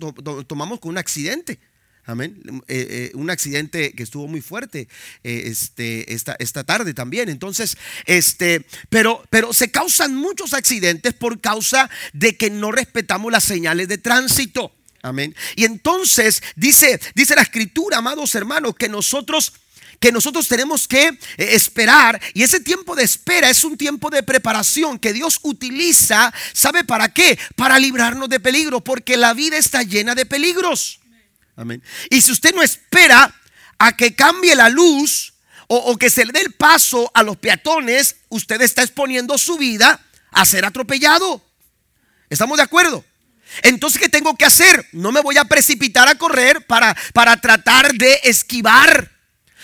[0.48, 1.60] tomamos con un accidente.
[2.06, 2.42] Amén.
[2.68, 4.88] Eh, eh, un accidente que estuvo muy fuerte
[5.26, 7.28] eh, este, esta, esta, tarde también.
[7.28, 13.44] Entonces, este, pero, pero se causan muchos accidentes por causa de que no respetamos las
[13.44, 14.77] señales de tránsito.
[15.08, 15.36] Amén.
[15.56, 19.54] Y entonces dice, dice la escritura, amados hermanos, que nosotros
[20.00, 25.00] que nosotros tenemos que esperar y ese tiempo de espera es un tiempo de preparación
[25.00, 27.40] que Dios utiliza, ¿sabe para qué?
[27.56, 31.00] Para librarnos de peligro, porque la vida está llena de peligros.
[31.56, 31.82] Amén.
[32.12, 33.34] Y si usted no espera
[33.80, 35.34] a que cambie la luz
[35.68, 40.00] o, que se le dé el paso a los peatones, usted está exponiendo su vida
[40.32, 41.44] a ser atropellado.
[42.30, 43.04] ¿Estamos de acuerdo?
[43.64, 44.88] Entonces, ¿qué tengo que hacer?
[44.92, 49.12] No me voy a precipitar a correr para, para tratar de esquivar.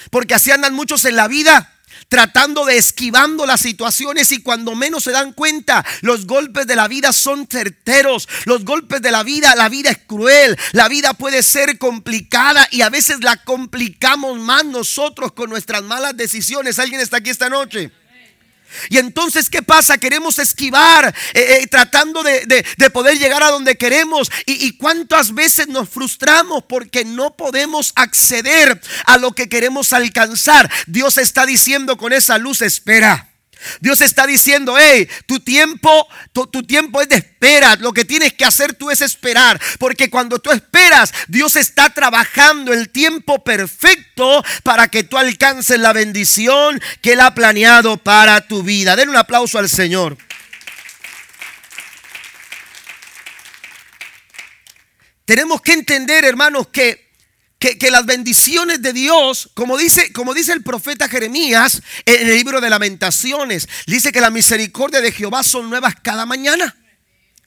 [0.09, 1.69] Porque así andan muchos en la vida
[2.13, 6.87] tratando de esquivando las situaciones y cuando menos se dan cuenta, los golpes de la
[6.87, 11.41] vida son certeros, los golpes de la vida, la vida es cruel, la vida puede
[11.41, 16.77] ser complicada y a veces la complicamos más nosotros con nuestras malas decisiones.
[16.77, 17.91] ¿Alguien está aquí esta noche?
[18.89, 19.97] Y entonces, ¿qué pasa?
[19.97, 24.31] Queremos esquivar, eh, eh, tratando de, poder llegar a donde queremos.
[24.45, 30.69] Y, cuántas veces nos frustramos porque no podemos acceder a lo que queremos alcanzar.
[30.87, 33.32] Dios está diciendo con esa luz, espera.
[33.79, 37.75] Dios está diciendo, hey, tu tiempo, tu, tiempo es de espera.
[37.77, 39.59] Lo que tienes que hacer tú es esperar.
[39.79, 45.93] Porque cuando tú esperas, Dios está trabajando el tiempo perfecto para que tú alcances la
[45.93, 48.95] bendición que Él ha planeado para tu vida.
[48.95, 50.17] Den un aplauso al Señor.
[55.25, 57.02] Tenemos que entender, hermanos, que
[57.71, 62.59] que, las bendiciones de Dios, como dice, como dice el profeta Jeremías en el libro
[62.59, 66.75] de lamentaciones, dice que la misericordia de Jehová son nuevas cada mañana.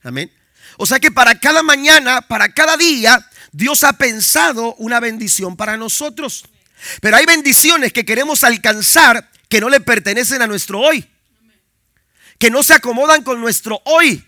[0.02, 0.33] Amén.
[0.79, 5.76] O sea que para cada mañana, para cada día, Dios ha pensado una bendición para
[5.76, 6.44] nosotros.
[7.02, 11.07] Pero hay bendiciones que queremos alcanzar que no le pertenecen a nuestro hoy.
[12.38, 14.24] Que no se acomodan con nuestro hoy.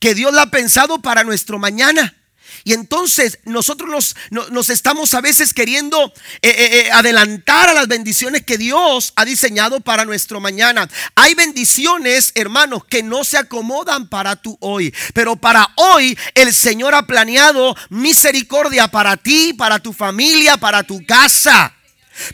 [0.00, 2.16] Que Dios la ha pensado para nuestro mañana.
[2.64, 8.44] Y entonces nosotros nos, estamos a veces queriendo eh, eh, eh, adelantar a las bendiciones
[8.44, 10.88] que Dios ha diseñado para nuestro mañana.
[11.14, 14.94] Hay bendiciones, hermanos, que no se acomodan para tu hoy.
[15.12, 21.04] Pero para hoy el Señor ha planeado misericordia para ti, para tu familia, para tu
[21.04, 21.74] casa.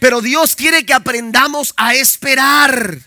[0.00, 2.98] Pero Dios quiere que aprendamos a esperar.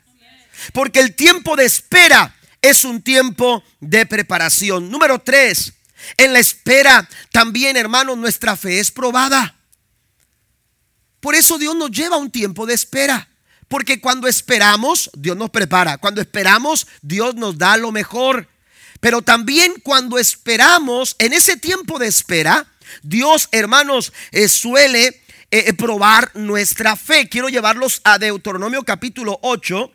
[0.73, 4.89] Porque el tiempo de espera es un tiempo de preparación.
[4.89, 5.73] Número tres.
[6.17, 9.55] En la espera también, hermanos, nuestra fe es probada.
[11.19, 13.29] Por eso Dios nos lleva un tiempo de espera.
[13.67, 15.97] Porque cuando esperamos, Dios nos prepara.
[15.97, 18.49] Cuando esperamos, Dios nos da lo mejor.
[18.99, 22.67] Pero también cuando esperamos, en ese tiempo de espera,
[23.01, 25.15] Dios, hermanos, eh, suele eh,
[25.51, 27.29] eh, probar nuestra fe.
[27.29, 29.91] Quiero llevarlos a Deuteronomio capítulo 8.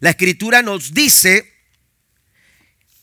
[0.00, 1.51] La escritura nos dice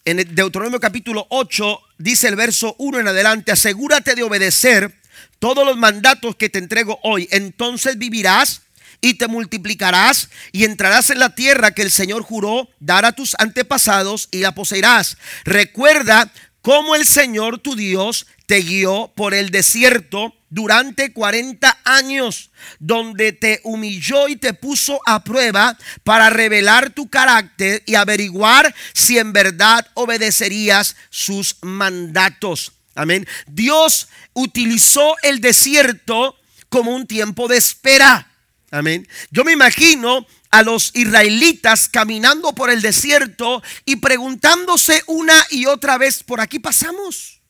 [0.10, 4.92] en Deuteronomio capítulo 8 dice el verso 1 en adelante, asegúrate de obedecer
[5.38, 8.64] todos los mandatos que te entrego hoy, entonces vivirás
[9.02, 13.36] y te multiplicarás y entrarás en la tierra que el Señor juró dar a tus
[13.38, 15.18] antepasados y la poseerás.
[15.46, 23.32] Recuerda cómo el Señor tu Dios te guió por el desierto durante 40 años, donde
[23.32, 29.34] te humilló y te puso a prueba para revelar tu carácter y averiguar si en
[29.34, 32.74] verdad obedecerías sus mandatos.
[32.96, 33.28] Amén.
[33.48, 36.38] Dios utilizó el desierto
[36.70, 38.32] como un tiempo de espera.
[38.72, 39.08] Amén.
[39.32, 45.98] Yo me imagino a los israelitas caminando por el desierto y preguntándose una y otra
[45.98, 47.42] vez, ¿por aquí pasamos?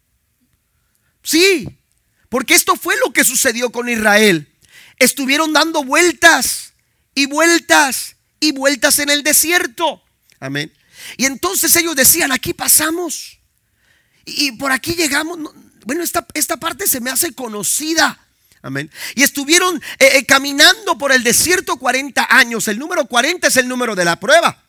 [1.23, 1.78] Sí,
[2.29, 4.47] porque esto fue lo que sucedió con Israel.
[4.97, 6.73] Estuvieron dando vueltas
[7.15, 10.03] y vueltas y vueltas en el desierto.
[10.39, 10.71] Amén.
[11.17, 13.39] Y entonces ellos decían, aquí pasamos.
[14.25, 15.39] Y, por aquí llegamos.
[15.85, 18.19] Bueno, esta, esta parte se me hace conocida.
[18.61, 18.91] Amén.
[19.15, 22.67] Y estuvieron eh, eh, caminando por el desierto 40 años.
[22.67, 24.63] El número 40 es el número de la prueba.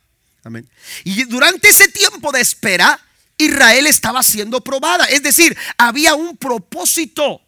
[0.45, 0.69] Amén.
[1.05, 2.99] Y durante ese tiempo de espera,
[3.37, 5.07] Israel estaba siendo probada.
[5.07, 7.43] Es decir, había un propósito.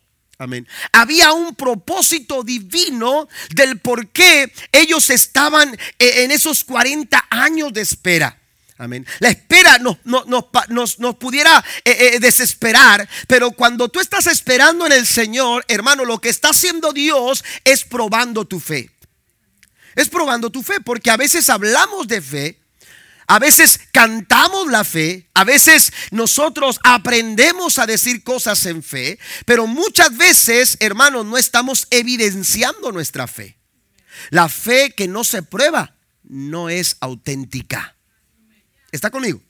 [0.92, 7.80] Había un propósito divino del por qué ellos estaban eh, en esos 40 años de
[7.80, 8.38] espera.
[8.78, 9.06] Amén.
[9.20, 15.06] La espera nos, nos, pudiera eh, eh, desesperar, pero cuando tú estás esperando en el
[15.06, 18.90] Señor, hermano, lo que está haciendo Dios es probando tu fe.
[19.94, 22.61] Es probando tu fe, porque a veces hablamos de fe,
[23.26, 29.66] a veces cantamos la fe, a veces nosotros aprendemos a decir cosas en fe, pero
[29.66, 33.58] muchas veces, hermanos, no estamos evidenciando nuestra fe.
[34.30, 37.96] La fe que no se prueba no es auténtica.
[38.90, 39.42] ¿Está conmigo?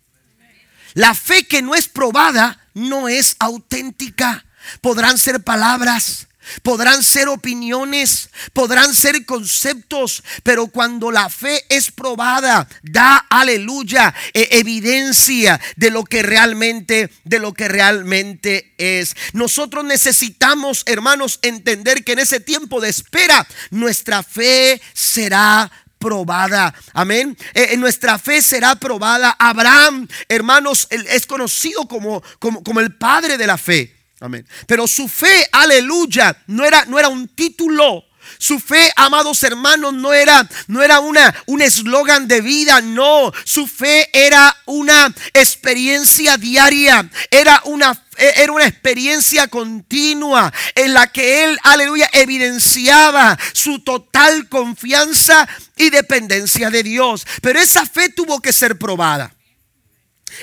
[0.94, 4.44] La fe que no es probada no es auténtica.
[4.80, 6.28] Podrán ser palabras,
[6.62, 14.48] podrán ser opiniones, podrán ser conceptos, pero cuando la fe es probada, da aleluya, e
[14.52, 19.14] evidencia de lo que realmente de lo que realmente es.
[19.32, 26.74] Nosotros necesitamos, hermanos, entender que en ese tiempo de espera nuestra fe será probada.
[26.92, 27.36] Amén.
[27.54, 29.36] Eh, nuestra fe será probada.
[29.38, 34.01] Abraham, hermanos, es conocido como, como, como el padre de la fe.
[34.22, 34.46] Amén.
[34.68, 38.04] Pero su fe, aleluya, no era, no era un título.
[38.38, 43.32] Su fe, amados hermanos, no era, no era una, un eslogan de vida, no.
[43.44, 51.44] Su fe era una experiencia diaria, era una era una experiencia continua en la que
[51.44, 57.26] él, aleluya, evidenciaba su total confianza y dependencia de Dios.
[57.40, 59.34] Pero esa fe tuvo que ser probada.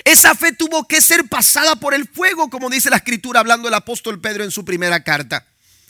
[0.03, 3.73] Esa fe tuvo que ser pasada por el fuego, como dice la escritura hablando el
[3.73, 5.45] apóstol Pedro en su primera carta.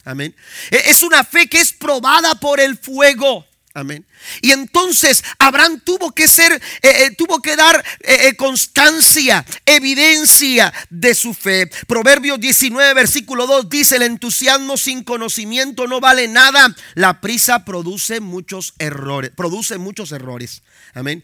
[0.05, 0.35] Amén.
[0.71, 3.45] E, es una fe que es probada por el fuego.
[3.75, 4.05] Amén.
[4.41, 11.13] Y entonces Abraham tuvo que ser, eh, eh, tuvo que dar eh, constancia, evidencia de
[11.13, 11.69] su fe.
[11.87, 16.75] Proverbios 19, versículo 2 dice, el entusiasmo sin conocimiento no vale nada.
[16.95, 20.63] La prisa produce muchos errores, produce muchos errores.
[20.93, 21.23] Amén.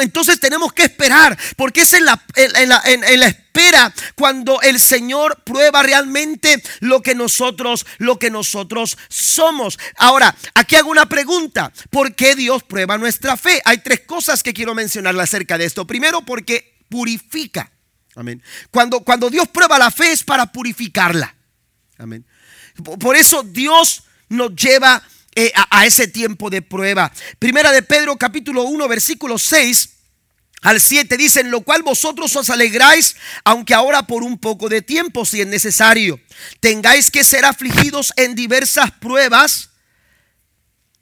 [0.00, 2.22] Entonces tenemos que esperar, porque es en la,
[3.26, 9.78] espera cuando el Señor prueba realmente lo que nosotros, lo que nosotros somos.
[9.96, 11.72] Ahora, aquí hago una pregunta.
[11.90, 13.62] ¿Por qué Dios prueba nuestra fe?
[13.64, 15.86] Hay tres cosas que quiero mencionarle acerca de esto.
[15.86, 17.70] Primero, porque purifica.
[18.14, 18.42] Amén.
[18.70, 21.34] Cuando, cuando Dios prueba la fe es para purificarla.
[21.98, 22.26] Amén.
[23.00, 25.17] Por eso Dios nos lleva eh,
[25.54, 27.12] a, a, ese tiempo de prueba.
[27.38, 29.90] Primera de Pedro capítulo 1 versículo 6
[30.62, 35.24] al 7 dicen, lo cual vosotros os alegráis, aunque ahora por un poco de tiempo,
[35.24, 36.20] si es necesario,
[36.58, 39.70] tengáis que ser afligidos en diversas pruebas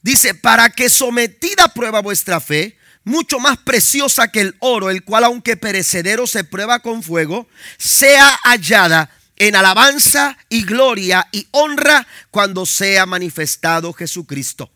[0.06, 5.02] Dice, para que sometida a prueba vuestra fe, mucho más preciosa que el oro, el
[5.02, 12.06] cual aunque perecedero se prueba con fuego, sea hallada en alabanza y gloria y honra
[12.30, 14.70] cuando sea manifestado Jesucristo.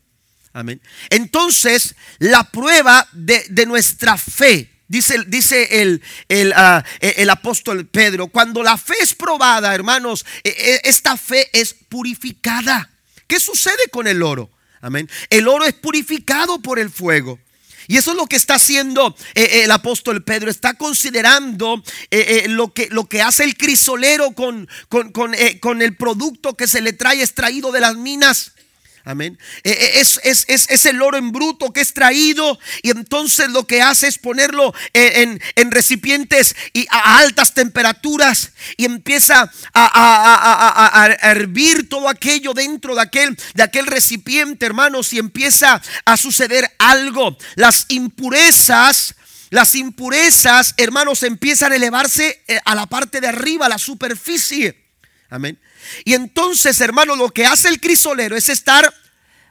[0.53, 0.81] Amén.
[1.11, 8.63] Entonces, la prueba de, nuestra fe, dice, dice el, el, ah, el, apóstol Pedro, cuando
[8.63, 12.91] la fe es probada, hermanos, e, e, esta fe es purificada.
[13.29, 14.51] ¿Qué sucede con el oro?
[14.81, 15.09] Amén.
[15.29, 17.39] El oro es purificado por el fuego.
[17.91, 20.49] Y eso es lo que está haciendo eh, eh, el apóstol Pedro.
[20.49, 26.55] Está considerando eh, lo, que, lo que hace el crisolero con, con, con el producto
[26.55, 28.53] que se le trae extraído de las minas.
[29.05, 29.39] Amén.
[29.65, 33.81] E, e, es, es, el oro en bruto que es traído y entonces lo que
[33.81, 42.53] hace es ponerlo en, recipientes y a altas temperaturas y empieza a, hervir todo aquello
[42.53, 47.37] dentro de aquel, de aquel recipiente, hermanos, y empieza a suceder algo.
[47.55, 49.15] Las impurezas
[49.51, 54.77] las impurezas, hermanos, empiezan a elevarse eh, a la parte de arriba, a la superficie.
[55.29, 55.59] Amén.
[56.05, 58.93] Y entonces, hermano, lo que hace el crisolero es estar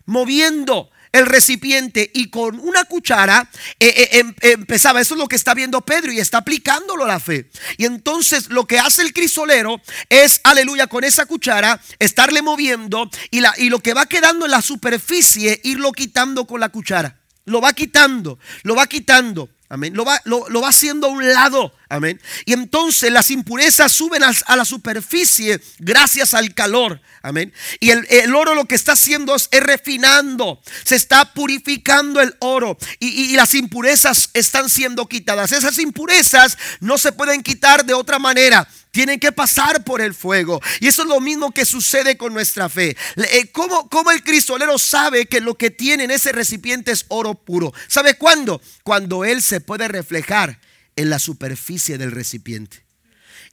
[0.06, 5.36] moviendo el recipiente y con una cuchara eh, eh, em, empezaba, eso es lo que
[5.36, 7.50] está viendo Pedro y está aplicándolo a la fe.
[7.78, 13.42] Y entonces lo que hace el crisolero es, aleluya, con esa cuchara, estarle moviendo y,
[13.42, 17.20] la, y lo que va quedando en la superficie, irlo quitando con la cuchara.
[17.46, 19.50] Lo va quitando, lo va quitando.
[19.72, 19.94] Amén.
[19.94, 21.72] Lo va, lo, va, haciendo a un lado.
[21.90, 22.20] Amén.
[22.46, 27.00] Y entonces las impurezas suben a, la superficie gracias al calor.
[27.22, 27.54] Amén.
[27.80, 30.60] Y el, oro lo que está haciendo es, refinando.
[30.84, 32.80] Se está purificando el oro.
[32.98, 35.52] Y, y, las impurezas están siendo quitadas.
[35.52, 40.62] Esas impurezas no se pueden quitar de otra manera tienen que pasar por el fuego.
[40.80, 42.96] Y eso es lo mismo que sucede con nuestra fe.
[43.16, 47.36] Eh, ¿Cómo, cómo el cristalero sabe que lo que tiene en ese recipiente es oro
[47.36, 47.74] puro?
[47.88, 48.62] ¿Sabe cuándo?
[48.84, 50.60] Cuando él se puede reflejar
[50.96, 52.84] en la superficie del recipiente.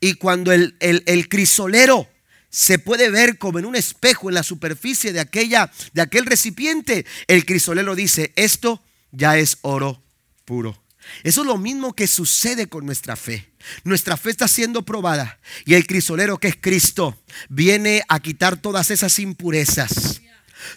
[0.01, 2.09] Y cuando el, el, crisolero
[2.51, 7.07] se puede ver como en un espejo en la superficie de, aquella, de aquel recipiente,
[7.29, 10.03] el crisolero dice, esto ya es oro
[10.45, 10.86] puro.
[11.23, 13.51] Eso es lo mismo que sucede con nuestra fe.
[13.85, 18.91] Nuestra fe está siendo probada y el crisolero que es Cristo viene a quitar todas
[18.91, 20.21] esas impurezas.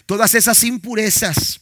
[0.06, 1.60] Todas esas impurezas.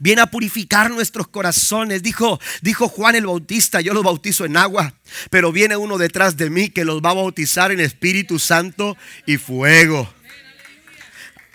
[0.00, 2.02] Viene a purificar nuestros corazones.
[2.02, 4.94] Dijo, dijo Juan el Bautista, yo los bautizo en agua,
[5.30, 9.36] pero viene uno detrás de mí que los va a bautizar en Espíritu Santo y
[9.36, 10.12] fuego.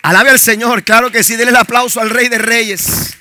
[0.01, 3.17] Alabe al Señor, claro que sí, denle el aplauso al Rey de Reyes.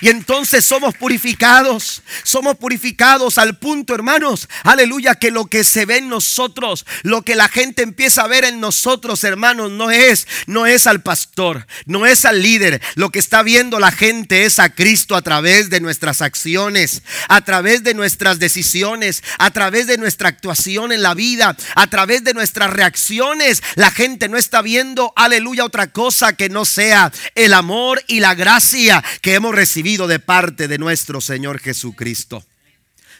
[0.00, 5.98] Y entonces somos purificados, somos purificados al punto, hermanos, aleluya, que lo que se ve
[5.98, 10.66] en nosotros, lo que la gente empieza a ver en nosotros, hermanos, no es, no
[10.66, 12.80] es al pastor, no es al líder.
[12.94, 17.42] Lo que está viendo la gente es a Cristo a través de nuestras acciones, a
[17.42, 22.34] través de nuestras decisiones, a través de nuestra actuación en la vida, a través de
[22.34, 23.62] nuestras reacciones.
[23.74, 28.34] La gente no está viendo, aleluya, otra cosa que no sea el amor y la
[28.34, 32.44] gracia que hemos recibido de parte de nuestro Señor Jesucristo.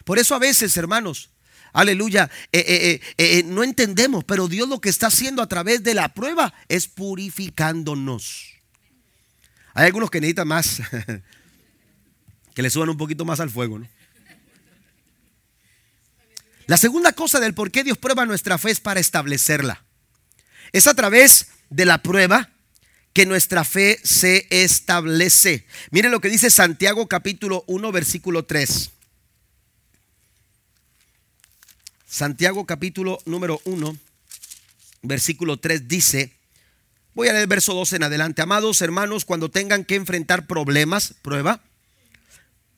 [0.05, 1.31] Por eso a veces, hermanos,
[1.73, 5.95] aleluya, eh, eh, eh, no entendemos, pero Dios lo que está haciendo a través de
[5.95, 8.51] la prueba es purificándonos.
[9.75, 10.83] Hay algunos que necesitan más,
[12.55, 13.81] que le suban un poquito más al fuego.
[16.67, 19.85] La segunda cosa del por qué Dios prueba nuestra fe es para establecerla.
[20.73, 22.52] Es a través de la prueba
[23.13, 25.67] que nuestra fe se establece.
[25.91, 28.91] Miren lo que dice Santiago capítulo 1 versículo 3.
[32.07, 33.97] Santiago capítulo número 1
[35.03, 36.33] versículo 3 dice,
[37.15, 41.15] voy a leer el verso 2 en adelante, amados hermanos, cuando tengan que enfrentar problemas,
[41.23, 41.61] prueba,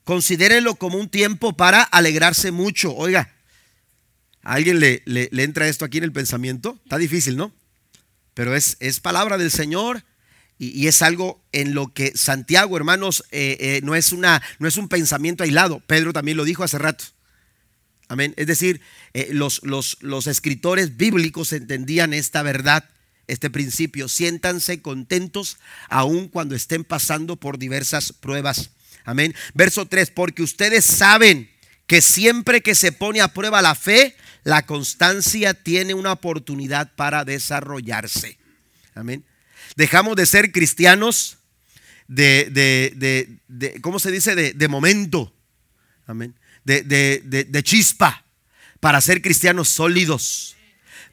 [0.03, 2.93] considérenlo como un tiempo para alegrarse mucho.
[2.95, 3.33] Oiga,
[4.41, 6.79] ¿a alguien le, le, entra esto aquí en el pensamiento?
[6.83, 7.53] Está difícil, ¿no?
[8.33, 10.03] Pero es, es palabra del Señor
[10.57, 14.77] y, es algo en lo que Santiago, hermanos, eh, eh, no, es una, no es
[14.77, 15.81] un pensamiento aislado.
[15.81, 17.03] Pedro también lo dijo hace rato.
[18.07, 18.33] Amén.
[18.37, 18.79] Es decir,
[19.13, 22.85] eh, los, los, los escritores bíblicos entendían esta verdad,
[23.27, 24.07] este principio.
[24.07, 25.57] Siéntanse contentos
[25.89, 28.69] aun cuando estén pasando por diversas pruebas.
[29.03, 29.35] Amén.
[29.53, 31.49] Verso 3, porque ustedes saben
[31.85, 37.25] que siempre que se pone a prueba la fe, la constancia tiene una oportunidad para
[37.25, 38.37] desarrollarse.
[38.93, 39.25] Amén.
[39.75, 41.37] Dejamos de ser cristianos
[42.07, 44.35] de, de, de, ¿cómo se dice?
[44.35, 45.33] De, momento.
[46.05, 46.35] Amén.
[46.63, 48.23] De, chispa.
[48.79, 50.55] Para ser cristianos sólidos.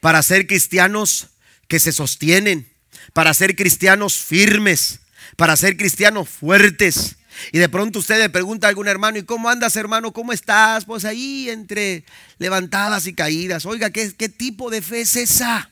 [0.01, 1.29] Para ser cristianos
[1.69, 2.69] que se sostienen.
[3.13, 5.01] Para ser cristianos firmes.
[5.37, 7.17] Para ser cristianos fuertes.
[7.51, 10.13] Y de pronto usted le pregunta a algún hermano, ¿y cómo andas hermano?
[10.13, 10.85] ¿Cómo estás?
[10.85, 12.05] Pues ahí entre
[12.37, 13.65] levantadas y caídas.
[13.65, 15.72] Oiga, ¿qué, qué tipo de fe es esa?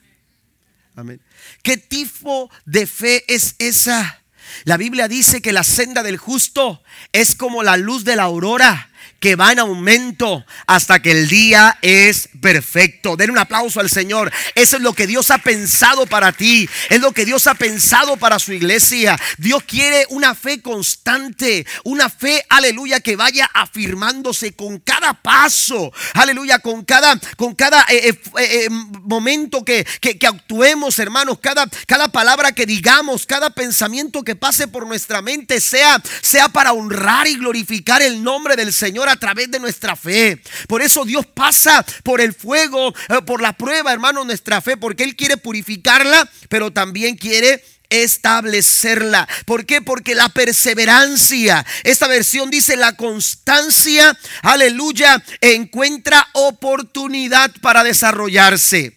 [0.96, 1.20] Amén.
[1.62, 4.22] ¿Qué tipo de fe es esa?
[4.64, 6.82] La Biblia dice que la senda del justo
[7.12, 8.89] es como la luz de la aurora
[9.20, 13.16] que va en aumento hasta que el día es perfecto.
[13.16, 14.32] Den un aplauso al Señor.
[14.54, 16.68] Eso es lo que Dios ha pensado para ti.
[16.88, 19.20] Es lo que Dios ha pensado para su iglesia.
[19.36, 21.66] Dios quiere una fe constante.
[21.84, 25.92] Una fe, aleluya, que vaya afirmándose con cada paso.
[26.14, 31.38] Aleluya, con cada, con cada eh, eh, eh, momento que, que, actuemos, hermanos.
[31.40, 36.72] Cada, cada palabra que digamos, cada pensamiento que pase por nuestra mente sea, sea para
[36.72, 40.40] honrar y glorificar el nombre del Señor a través de nuestra fe.
[40.68, 45.04] Por eso Dios pasa por el fuego, eh, por la prueba, hermano, nuestra fe, porque
[45.04, 49.28] Él quiere purificarla, pero también quiere establecerla.
[49.44, 49.82] ¿Por qué?
[49.82, 58.96] Porque la perseverancia, esta versión dice la constancia, aleluya, encuentra oportunidad para desarrollarse.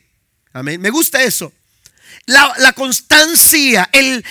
[0.54, 0.80] Amén.
[0.80, 1.52] Me gusta eso.
[2.26, 4.24] La, constancia, el,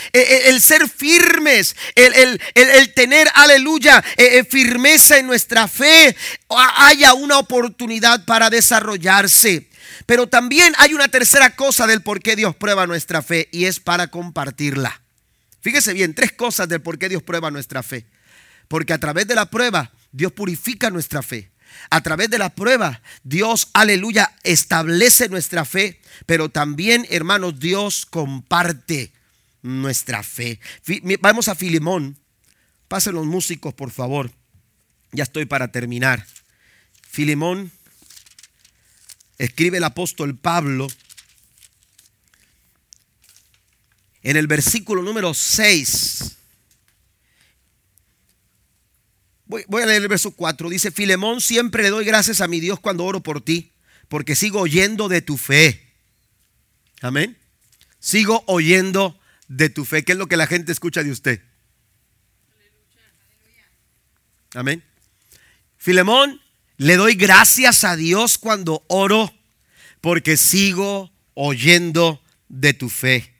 [0.62, 6.16] ser firmes, el, tener, aleluya, eh, firmeza en nuestra fe,
[6.48, 9.68] haya una oportunidad para desarrollarse.
[10.06, 13.78] Pero también hay una tercera cosa del por qué Dios prueba nuestra fe y es
[13.78, 15.02] para compartirla.
[15.60, 18.06] Fíjese bien, tres cosas del por qué Dios prueba nuestra fe.
[18.68, 21.51] Porque a través de la prueba Dios purifica nuestra fe.
[21.90, 29.12] A través de la prueba, Dios, aleluya, establece nuestra fe, pero también, hermanos, Dios comparte
[29.62, 30.60] nuestra fe.
[31.20, 32.18] Vamos a Filimón.
[32.88, 34.30] Pasen los músicos, por favor.
[35.12, 36.26] Ya estoy para terminar.
[37.02, 37.70] Filimón,
[39.38, 40.88] escribe el apóstol Pablo
[44.22, 46.36] en el versículo número 6.
[49.68, 50.70] Voy, a leer el verso 4.
[50.70, 53.72] Dice, Filemón, siempre le doy gracias a mi Dios cuando oro por ti,
[54.08, 55.92] porque sigo oyendo de tu fe.
[57.02, 57.36] Amén.
[57.98, 60.04] Sigo oyendo de tu fe.
[60.04, 61.42] ¿Qué es lo que la gente escucha de usted?
[64.54, 64.82] Amén.
[65.76, 66.40] Filemón,
[66.78, 69.34] le doy gracias a Dios cuando oro,
[70.00, 73.34] porque sigo oyendo de tu fe.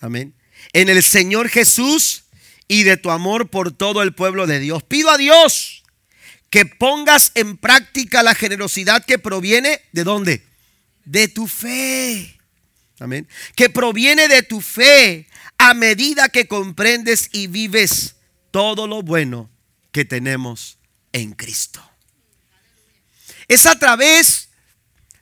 [0.00, 0.34] Amén.
[0.74, 2.24] En el Señor Jesús
[2.70, 4.84] y de tu amor por todo el pueblo de Dios.
[4.84, 5.82] Pido a Dios
[6.50, 10.46] que pongas en práctica la generosidad que proviene de dónde?
[11.04, 12.38] De tu fe.
[13.00, 13.26] Amén.
[13.56, 15.26] Que proviene de tu fe
[15.58, 18.14] a medida que comprendes y vives
[18.52, 19.50] todo lo bueno
[19.90, 20.78] que tenemos
[21.12, 21.82] en Cristo.
[23.48, 24.50] Es a través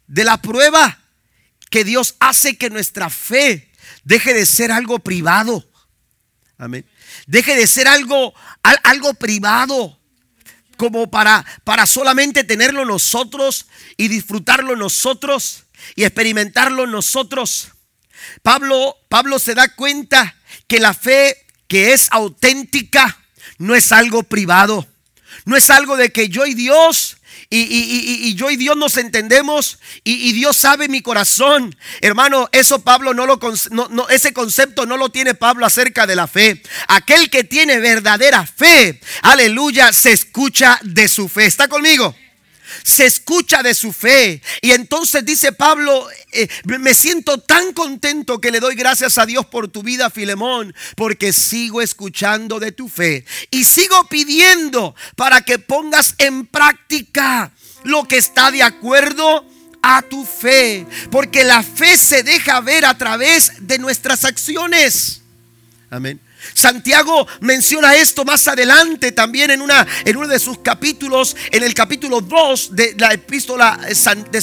[0.06, 1.00] de la prueba
[1.70, 3.72] que Dios hace que nuestra fe
[4.04, 5.66] deje de ser algo privado.
[6.58, 6.84] Amén
[7.28, 10.00] deje de ser algo, algo privado,
[10.76, 13.66] como para, para solamente tenerlo nosotros
[13.96, 15.64] y disfrutarlo nosotros
[15.94, 17.68] y experimentarlo nosotros.
[18.42, 21.36] Pablo, Pablo se da cuenta que la fe
[21.68, 23.18] que es auténtica
[23.58, 24.86] no es algo privado,
[25.44, 27.17] no es algo de que yo y Dios
[27.50, 31.74] y, yo y Dios nos entendemos y, Dios sabe mi corazón.
[32.02, 33.40] Hermano, eso Pablo no lo,
[33.70, 36.62] no, ese concepto no lo tiene Pablo acerca de la fe.
[36.88, 41.46] Aquel que tiene verdadera fe, aleluya, se escucha de su fe.
[41.46, 42.14] ¿Está conmigo?
[42.82, 44.42] Se escucha de su fe.
[44.60, 49.46] Y entonces dice Pablo, eh, me siento tan contento que le doy gracias a Dios
[49.46, 55.58] por tu vida, Filemón, porque sigo escuchando de tu fe y sigo pidiendo para que
[55.58, 57.52] pongas en práctica
[57.84, 59.44] lo que está de acuerdo
[59.82, 65.22] a tu fe, porque la fe se deja ver a través de nuestras acciones.
[65.90, 66.20] Amén.
[66.54, 71.74] Santiago menciona esto más adelante también en, una, en uno de sus capítulos, en el
[71.74, 73.78] capítulo 2 de la epístola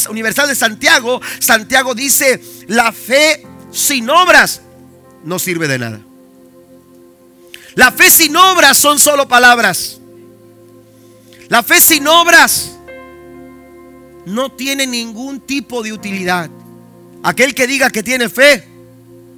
[0.10, 1.22] universal de Santiago.
[1.39, 4.62] Santiago dice, la fe sin obras
[5.24, 6.00] no sirve de nada.
[7.76, 10.00] La fe sin obras son solo palabras.
[11.50, 12.72] La fe sin obras
[14.26, 16.50] no tiene ningún tipo de utilidad.
[17.24, 18.68] Aquel que diga que tiene fe,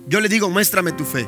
[0.07, 1.27] yo le digo, muéstrame tu fe.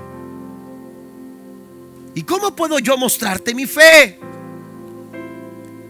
[2.16, 4.20] ¿Y cómo puedo yo mostrarte mi fe?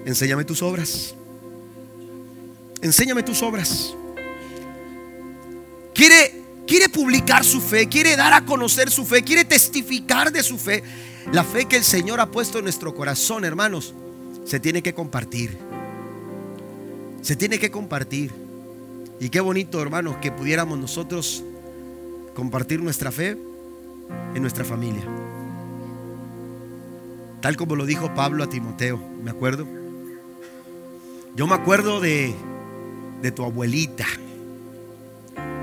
[0.05, 1.15] Enséñame tus obras.
[2.81, 3.93] Enséñame tus obras.
[5.93, 10.57] Quiere, quiere publicar su fe, quiere dar a conocer su fe, quiere testificar de su
[10.57, 10.83] fe.
[11.33, 13.93] La fe que el Señor ha puesto en nuestro corazón, hermanos,
[14.45, 15.57] se tiene que compartir.
[17.21, 18.31] Se tiene que compartir.
[19.19, 21.43] Y qué bonito, hermanos, que pudiéramos nosotros
[22.33, 23.37] compartir nuestra fe
[24.33, 25.03] en nuestra familia.
[27.41, 29.65] Tal como lo dijo Pablo a Timoteo, me acuerdo.
[31.35, 32.33] Yo me acuerdo de,
[33.21, 34.05] de tu abuelita,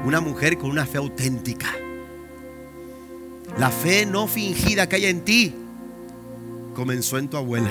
[0.04, 1.68] una mujer con una fe auténtica.
[3.58, 5.54] La fe no fingida que hay en ti
[6.74, 7.70] comenzó en tu abuela.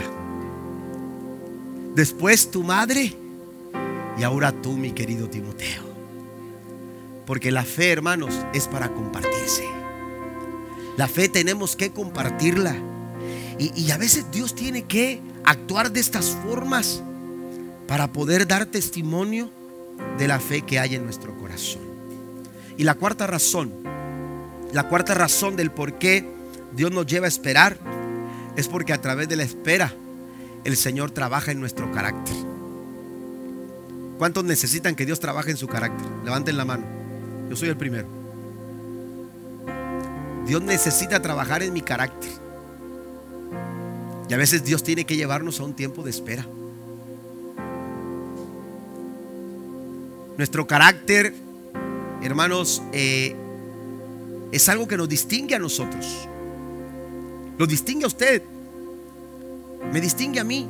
[1.96, 3.14] Después tu madre
[4.18, 5.84] y ahora tú, mi querido Timoteo.
[7.26, 9.64] Porque la fe, hermanos, es para compartirse.
[10.98, 12.76] La fe tenemos que compartirla.
[13.58, 17.02] Y, a veces Dios tiene que actuar de estas formas
[17.88, 19.50] para poder dar testimonio
[20.18, 21.82] de la fe que hay en nuestro corazón.
[22.78, 23.72] Y la cuarta razón,
[24.74, 26.28] la cuarta razón del por qué
[26.76, 27.78] Dios nos lleva a esperar
[28.58, 29.94] es porque a través de la espera
[30.66, 32.36] el Señor trabaja en nuestro carácter.
[34.18, 36.08] ¿Cuántos necesitan que Dios trabaje en su carácter?
[36.24, 36.84] Levanten la mano.
[37.50, 38.08] Yo soy el primero.
[40.46, 42.45] Dios necesita trabajar en mi carácter.
[44.28, 46.46] Y a veces Dios tiene que llevarnos a un tiempo de espera.
[50.38, 51.34] Nuestro carácter,
[52.22, 53.36] hermanos, eh,
[54.52, 56.28] es algo que nos distingue a nosotros.
[57.58, 58.42] Lo distingue a usted.
[59.94, 60.68] Me distingue a mí.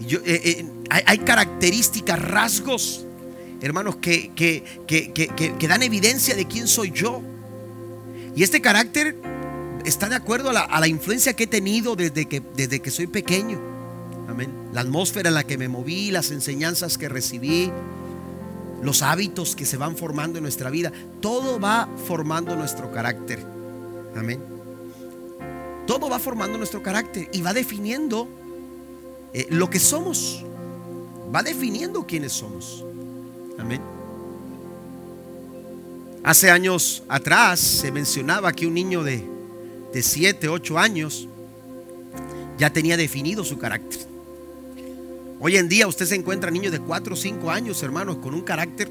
[0.00, 3.04] Yo, eh, eh, hay, características, rasgos,
[3.60, 7.20] hermanos, que, que, que dan evidencia de quién soy yo.
[8.34, 9.16] Y este carácter
[9.84, 13.58] está de acuerdo a la, influencia que he tenido desde que, desde que soy pequeño.
[14.28, 14.52] Amén.
[14.72, 17.72] La atmósfera en la que me moví, las enseñanzas que recibí,
[18.82, 23.44] los hábitos que se van formando en nuestra vida, todo va formando nuestro carácter.
[24.16, 24.40] Amén.
[25.86, 28.28] Todo va formando nuestro carácter y va definiendo
[29.32, 30.44] eh, lo que somos.
[31.34, 32.84] Va definiendo quiénes somos.
[33.58, 33.80] Amén.
[36.24, 39.37] Hace años atrás se mencionaba que un niño de,
[39.92, 41.28] de 7, 8 años
[42.58, 44.00] ya tenía definido su carácter.
[45.40, 48.42] Hoy en día usted se encuentra niños de 4 o 5 años, hermanos, con un
[48.42, 48.88] carácter,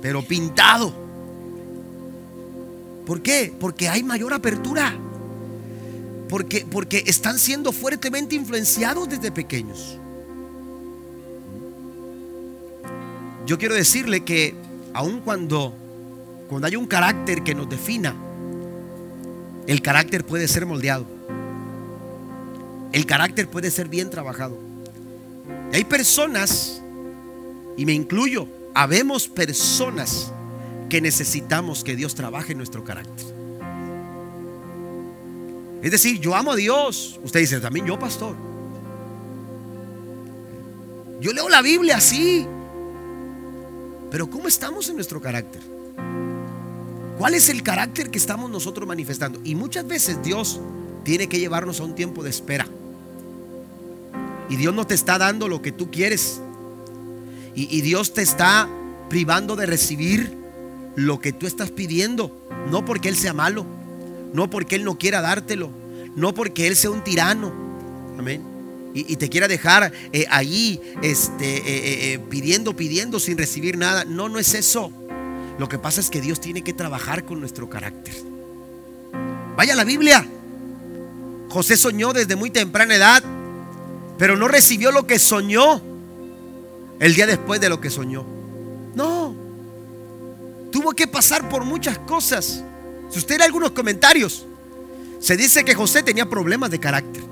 [0.00, 0.94] pero pintado.
[3.04, 3.52] ¿Por qué?
[3.58, 4.96] Porque hay mayor apertura.
[6.28, 9.98] Porque, porque están siendo fuertemente influenciados desde pequeños.
[13.46, 14.54] Yo quiero decirle que
[14.92, 15.72] aun cuando,
[16.48, 18.14] cuando hay un carácter que nos defina,
[19.66, 21.06] el carácter puede ser moldeado.
[22.92, 24.58] El carácter puede ser bien trabajado.
[25.72, 26.80] hay personas,
[27.76, 30.32] y me incluyo, habemos personas
[30.88, 33.26] que necesitamos que Dios trabaje en nuestro carácter.
[35.82, 37.20] Es decir, yo amo a Dios.
[37.22, 38.34] Usted dice, también yo, pastor.
[41.20, 42.46] Yo leo la Biblia así.
[44.10, 45.75] Pero ¿cómo estamos en nuestro carácter?
[47.18, 49.40] ¿Cuál es el carácter que estamos nosotros manifestando?
[49.42, 50.60] Y muchas veces Dios
[51.02, 52.66] tiene que llevarnos a un tiempo de espera.
[54.50, 56.40] Y Dios no te está dando lo que tú quieres.
[57.54, 58.68] Y, Dios te está
[59.08, 60.36] privando de recibir
[60.94, 62.30] lo que tú estás pidiendo.
[62.70, 63.64] No porque Él sea malo.
[64.34, 65.70] No porque Él no quiera dártelo.
[66.16, 67.50] No porque Él sea un tirano.
[68.18, 68.42] Amén.
[68.92, 74.04] Y, te quiera dejar eh, allí este, eh, eh, pidiendo, pidiendo sin recibir nada.
[74.04, 74.92] No, no es eso.
[75.58, 78.14] Lo que pasa es que Dios tiene que trabajar con nuestro carácter.
[79.56, 80.26] Vaya a la Biblia.
[81.48, 83.22] José soñó desde muy temprana edad
[84.18, 85.80] pero no recibió lo que soñó
[86.98, 88.24] el día después de lo que soñó.
[88.94, 89.34] No.
[90.72, 92.62] Tuvo que pasar por muchas cosas.
[93.10, 94.46] Si usted lee algunos comentarios,
[95.20, 97.22] se dice que José tenía problemas de carácter.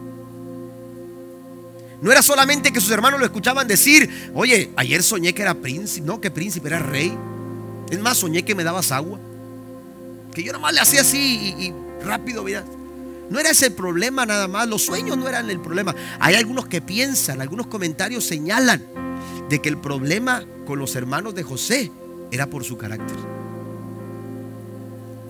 [2.02, 6.06] No era solamente que sus hermanos lo escuchaban decir, oye, ayer soñé que era príncipe,
[6.06, 7.16] no, que príncipe era rey.
[7.90, 9.18] Es más, soñé que me dabas agua.
[10.32, 11.72] Que yo nada más le hacía así y,
[12.04, 12.64] rápido, mira,
[13.30, 15.94] no era ese el problema nada más, los sueños no eran el problema.
[16.18, 18.82] Hay algunos que piensan, algunos comentarios señalan
[19.48, 21.90] de que el problema con los hermanos de José
[22.30, 23.16] era por su carácter.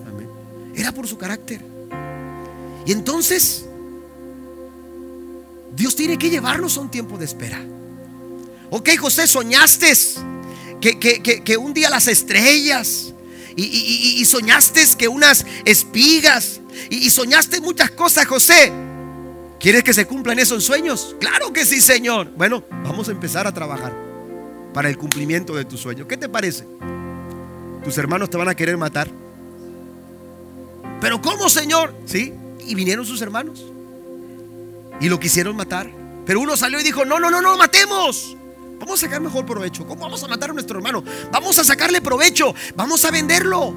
[0.07, 0.27] Amén.
[0.75, 1.61] Era por su carácter.
[2.85, 3.65] Y entonces,
[5.75, 7.61] Dios tiene que llevarnos a un tiempo de espera.
[8.71, 9.93] Ok, José, soñaste
[10.93, 13.13] que, un día las estrellas
[13.55, 18.71] y, soñaste que unas espigas y, soñaste muchas cosas, José.
[19.59, 21.15] ¿Quieres que se cumplan esos sueños?
[21.19, 22.31] Claro que sí, Señor.
[22.35, 23.93] Bueno, vamos a empezar a trabajar
[24.73, 26.07] para el cumplimiento de tu sueño.
[26.07, 26.67] ¿Qué te parece?
[27.83, 29.09] Tus hermanos te van a querer matar.
[31.01, 31.95] Pero ¿cómo, Señor?
[32.05, 32.33] Sí,
[32.65, 33.65] y vinieron sus hermanos
[34.99, 35.89] y lo quisieron matar.
[36.25, 38.35] Pero uno salió y dijo, no, no, no, no, matemos.
[38.79, 39.85] Vamos a sacar mejor provecho.
[39.87, 41.03] ¿Cómo vamos a matar a nuestro hermano?
[41.31, 42.53] Vamos a sacarle provecho.
[42.75, 43.73] Vamos a venderlo.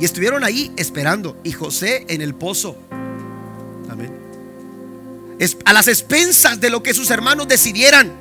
[0.00, 1.36] Y estuvieron ahí esperando.
[1.44, 2.76] Y José en el pozo.
[3.88, 4.12] Amén.
[5.64, 8.12] A las expensas de lo que sus hermanos decidieran.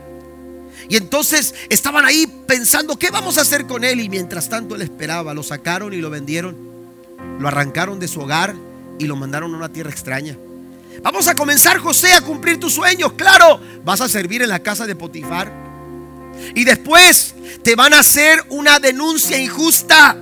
[0.90, 4.00] Y entonces estaban ahí pensando, ¿qué vamos a hacer con él?
[4.00, 6.56] Y mientras tanto él esperaba, lo sacaron y lo vendieron.
[7.40, 8.56] Lo arrancaron de su hogar
[9.00, 10.38] y lo mandaron a una tierra extraña.
[11.04, 13.14] Vamos a comenzar, José, a cumplir tus sueños.
[13.14, 15.67] Claro, vas a servir en la casa de Potifar.
[16.56, 20.16] Y después te van a hacer una denuncia injusta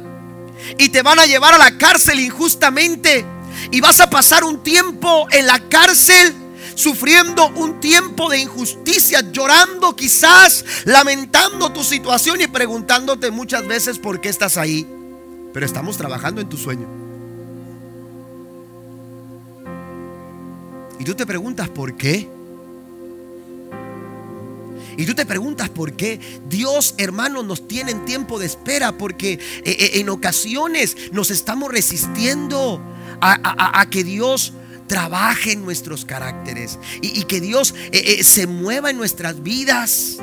[0.78, 3.26] y te van a llevar a la cárcel injustamente.
[3.72, 6.34] Y vas a pasar un tiempo en la cárcel
[6.76, 14.22] sufriendo un tiempo de injusticia, llorando quizás, lamentando tu situación y preguntándote muchas veces por
[14.22, 14.86] qué estás ahí.
[15.54, 16.88] Pero estamos trabajando en tu sueño.
[21.00, 22.35] Y tú te preguntas por qué.
[24.98, 29.34] Y tú te preguntas por qué Dios, hermanos, nos tiene en tiempo de espera, porque
[29.34, 32.82] eh, eh, en ocasiones nos estamos resistiendo
[33.22, 34.54] a, que Dios
[34.88, 40.18] trabaje en nuestros caracteres y, que Dios eh, se mueva en nuestras vidas.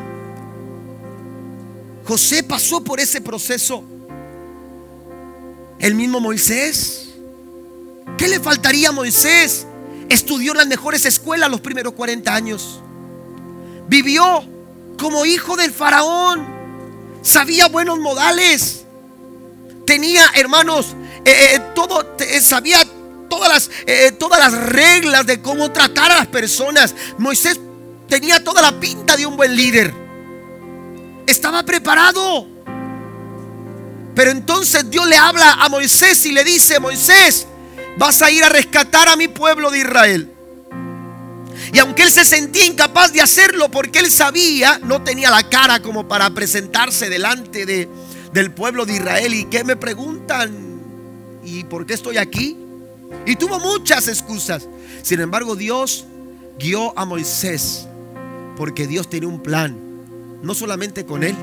[2.04, 3.84] José pasó por ese proceso.
[5.78, 7.08] El mismo Moisés.
[8.16, 9.66] ¿Qué le faltaría a Moisés?
[10.08, 12.80] Estudió en las mejores escuelas los primeros 40 años.
[13.88, 14.51] Vivió
[15.02, 16.46] como hijo del faraón.
[17.22, 18.84] Sabía buenos modales.
[19.84, 20.94] Tenía, hermanos,
[21.24, 22.78] eh, eh, todo, eh, sabía
[23.28, 23.70] todas las,
[24.18, 26.94] todas las reglas de cómo tratar a las personas.
[27.18, 27.58] Moisés
[28.08, 29.92] tenía toda la pinta de un buen líder.
[31.26, 32.46] Estaba preparado.
[34.14, 37.48] Pero entonces Dios le habla a Moisés y le dice, Moisés,
[37.96, 40.31] vas a ir a rescatar a mi pueblo de Israel.
[41.72, 45.80] Y aunque él se sentía incapaz de hacerlo porque él sabía, no tenía la cara
[45.80, 47.88] como para presentarse delante de,
[48.32, 49.34] del pueblo de Israel.
[49.34, 50.80] ¿Y qué me preguntan?
[51.44, 52.56] ¿Y por qué estoy aquí?
[53.26, 54.68] Y tuvo muchas excusas.
[55.02, 56.06] Sin embargo, Dios
[56.58, 57.86] guió a Moisés
[58.56, 59.76] porque Dios tenía un plan,
[60.42, 61.34] no solamente con él,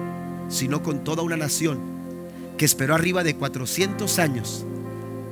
[0.49, 1.79] sino con toda una nación
[2.57, 4.65] que esperó arriba de 400 años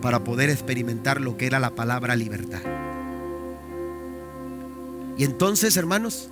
[0.02, 2.77] para poder experimentar lo que era la palabra libertad.
[5.18, 6.30] Y entonces, hermanos,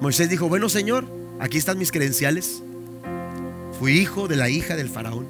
[0.00, 1.06] Moisés dijo, bueno Señor,
[1.40, 2.62] aquí están mis credenciales.
[3.78, 5.26] Fui hijo de la hija del faraón.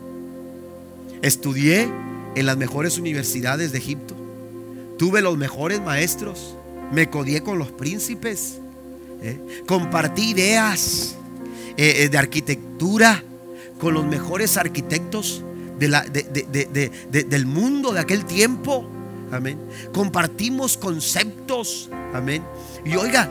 [1.22, 1.89] Estudié
[2.35, 4.14] en las mejores universidades de Egipto.
[4.99, 6.57] Tuve los mejores maestros.
[6.93, 8.59] Me codié con los príncipes.
[9.22, 9.39] ¿eh?
[9.66, 11.16] Compartí ideas
[11.77, 13.22] eh, eh, de arquitectura
[13.81, 15.43] con los mejores arquitectos
[15.79, 18.89] del mundo de aquel tiempo.
[19.37, 19.59] Amén.
[19.93, 21.89] Compartimos conceptos.
[22.14, 22.43] Amén.
[22.84, 23.28] Y oiga,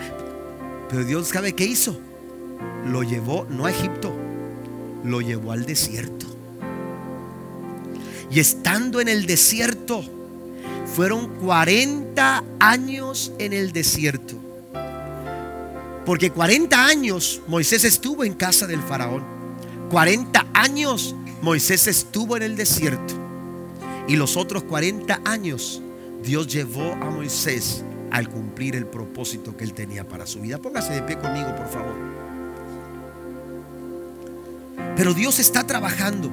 [0.90, 2.00] pero Dios sabe qué hizo.
[2.86, 4.14] Lo llevó no a Egipto,
[5.04, 6.26] lo llevó al desierto.
[8.30, 10.04] Y estando en el desierto,
[10.96, 14.36] fueron 40 años en el desierto.
[16.06, 19.24] Porque 40 años Moisés estuvo en casa del faraón.
[19.90, 23.14] 40 años Moisés estuvo en el desierto.
[24.08, 25.82] Y los otros 40 años
[26.26, 30.58] Dios llevó a Moisés al cumplir el propósito que él tenía para su vida.
[30.58, 31.96] Póngase de pie conmigo, por favor.
[34.96, 36.32] Pero Dios está trabajando.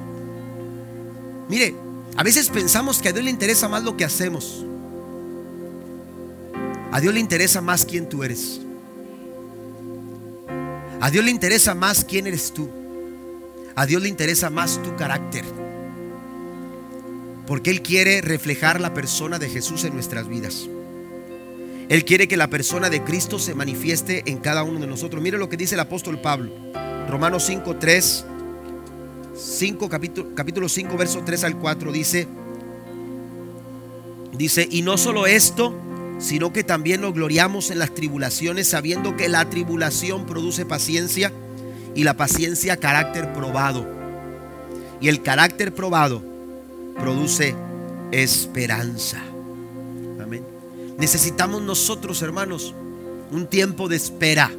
[1.47, 1.75] Mire,
[2.15, 4.65] a veces pensamos que a Dios le interesa más lo que hacemos.
[6.91, 8.61] A Dios le interesa más quién tú eres.
[11.01, 12.67] A Dios le interesa más quién eres tú.
[13.75, 15.62] A Dios le interesa más tu carácter.
[17.45, 20.67] Porque Él quiere reflejar la persona de Jesús en nuestras vidas.
[21.89, 25.21] Él quiere que la persona de Cristo se manifieste en cada uno de nosotros.
[25.21, 26.51] Mire lo que dice el apóstol Pablo.
[27.09, 28.25] Romanos 5, 3,
[29.35, 32.27] 5, capítulo, capítulo 5, verso 3 al 4 dice,
[34.31, 35.77] dice, y no solo esto,
[36.19, 41.33] sino que también nos gloriamos en las tribulaciones, sabiendo que la tribulación produce paciencia
[41.93, 43.85] y la paciencia carácter probado.
[45.01, 46.32] Y el carácter probado
[46.99, 47.55] produce
[48.11, 49.17] esperanza.
[50.21, 50.45] Amén.
[50.97, 52.73] Necesitamos nosotros, hermanos,
[53.31, 54.51] un tiempo de espera.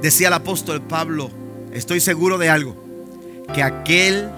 [0.00, 1.30] Decía el apóstol Pablo,
[1.72, 2.76] estoy seguro de algo,
[3.52, 4.30] que aquel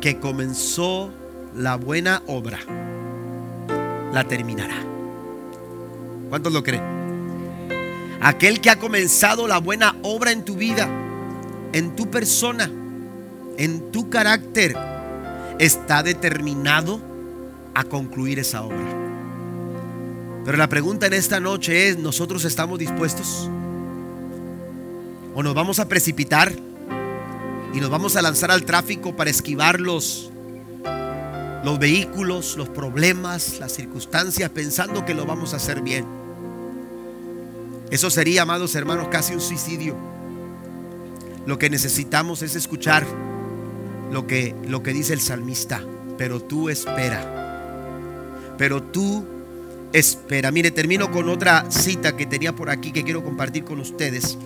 [0.00, 1.10] que comenzó
[1.56, 2.58] la buena obra,
[4.12, 4.76] la terminará.
[6.28, 6.82] ¿Cuántos lo creen?
[8.20, 10.88] Aquel que ha comenzado la buena obra en tu vida,
[11.72, 12.70] en tu persona,
[13.56, 14.76] en tu carácter,
[15.60, 16.98] está determinado
[17.74, 18.78] a concluir esa obra.
[20.44, 23.50] Pero la pregunta en esta noche es, ¿nosotros estamos dispuestos?
[25.34, 26.50] ¿O nos vamos a precipitar
[27.74, 30.30] y nos vamos a lanzar al tráfico para esquivar los,
[31.62, 36.06] los vehículos, los problemas, las circunstancias, pensando que lo vamos a hacer bien?
[37.90, 39.94] Eso sería, amados hermanos, casi un suicidio.
[41.44, 43.04] Lo que necesitamos es escuchar
[44.10, 45.84] lo que, lo que dice el salmista.
[46.18, 48.54] Pero tú espera.
[48.58, 49.24] Pero tú
[49.92, 50.50] espera.
[50.50, 54.36] Mire, termino con otra cita que tenía por aquí que quiero compartir con ustedes.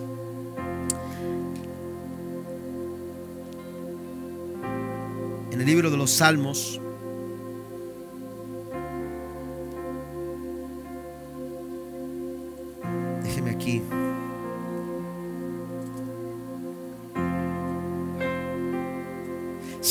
[5.51, 6.79] En el libro de los Salmos.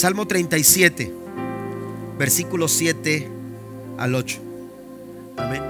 [0.05, 1.15] Salmo 37,
[2.19, 3.27] versículo 7
[3.97, 4.39] al 8.
[5.39, 5.63] Amén.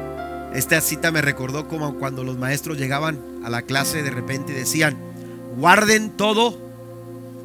[0.56, 4.56] Esta cita me recordó como cuando los maestros llegaban a la clase de repente y
[4.56, 4.96] decían,
[5.56, 6.58] guarden todo,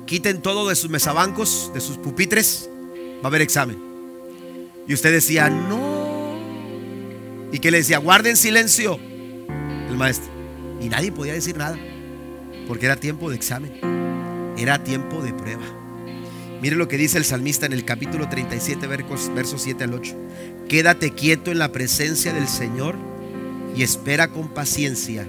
[0.08, 2.68] quiten todo de sus mesabancos, de sus pupitres,
[3.18, 3.78] va a haber examen.
[4.88, 6.40] Y usted decía, no.
[7.52, 8.00] ¿Y que le decía?
[8.00, 9.00] Guarden silencio
[9.90, 10.32] el maestro.
[10.82, 11.78] Y nadie podía decir nada,
[12.68, 15.78] porque era tiempo de examen, era tiempo de prueba.
[16.62, 20.16] Mire lo que dice el salmista en el capítulo 37, versos 7 al 8.
[20.68, 22.95] Quédate quieto en la presencia del Señor
[23.76, 25.26] y espera con paciencia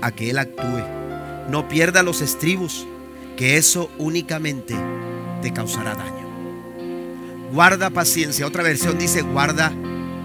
[0.00, 0.82] a que Él actúe.
[1.50, 2.86] No pierda los estribos,
[3.36, 4.74] que eso únicamente
[5.42, 6.28] te causará daño.
[7.52, 8.46] Guarda paciencia.
[8.46, 9.72] Otra versión dice guarda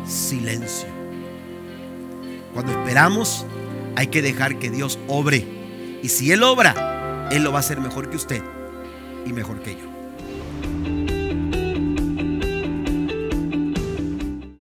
[0.07, 0.87] silencio.
[2.53, 3.45] Cuando esperamos,
[3.97, 5.47] Hay que dejar que Dios obre.
[6.03, 8.43] Y si Él obra, Él lo va a hacer mejor que usted
[9.25, 9.94] y mejor que yo.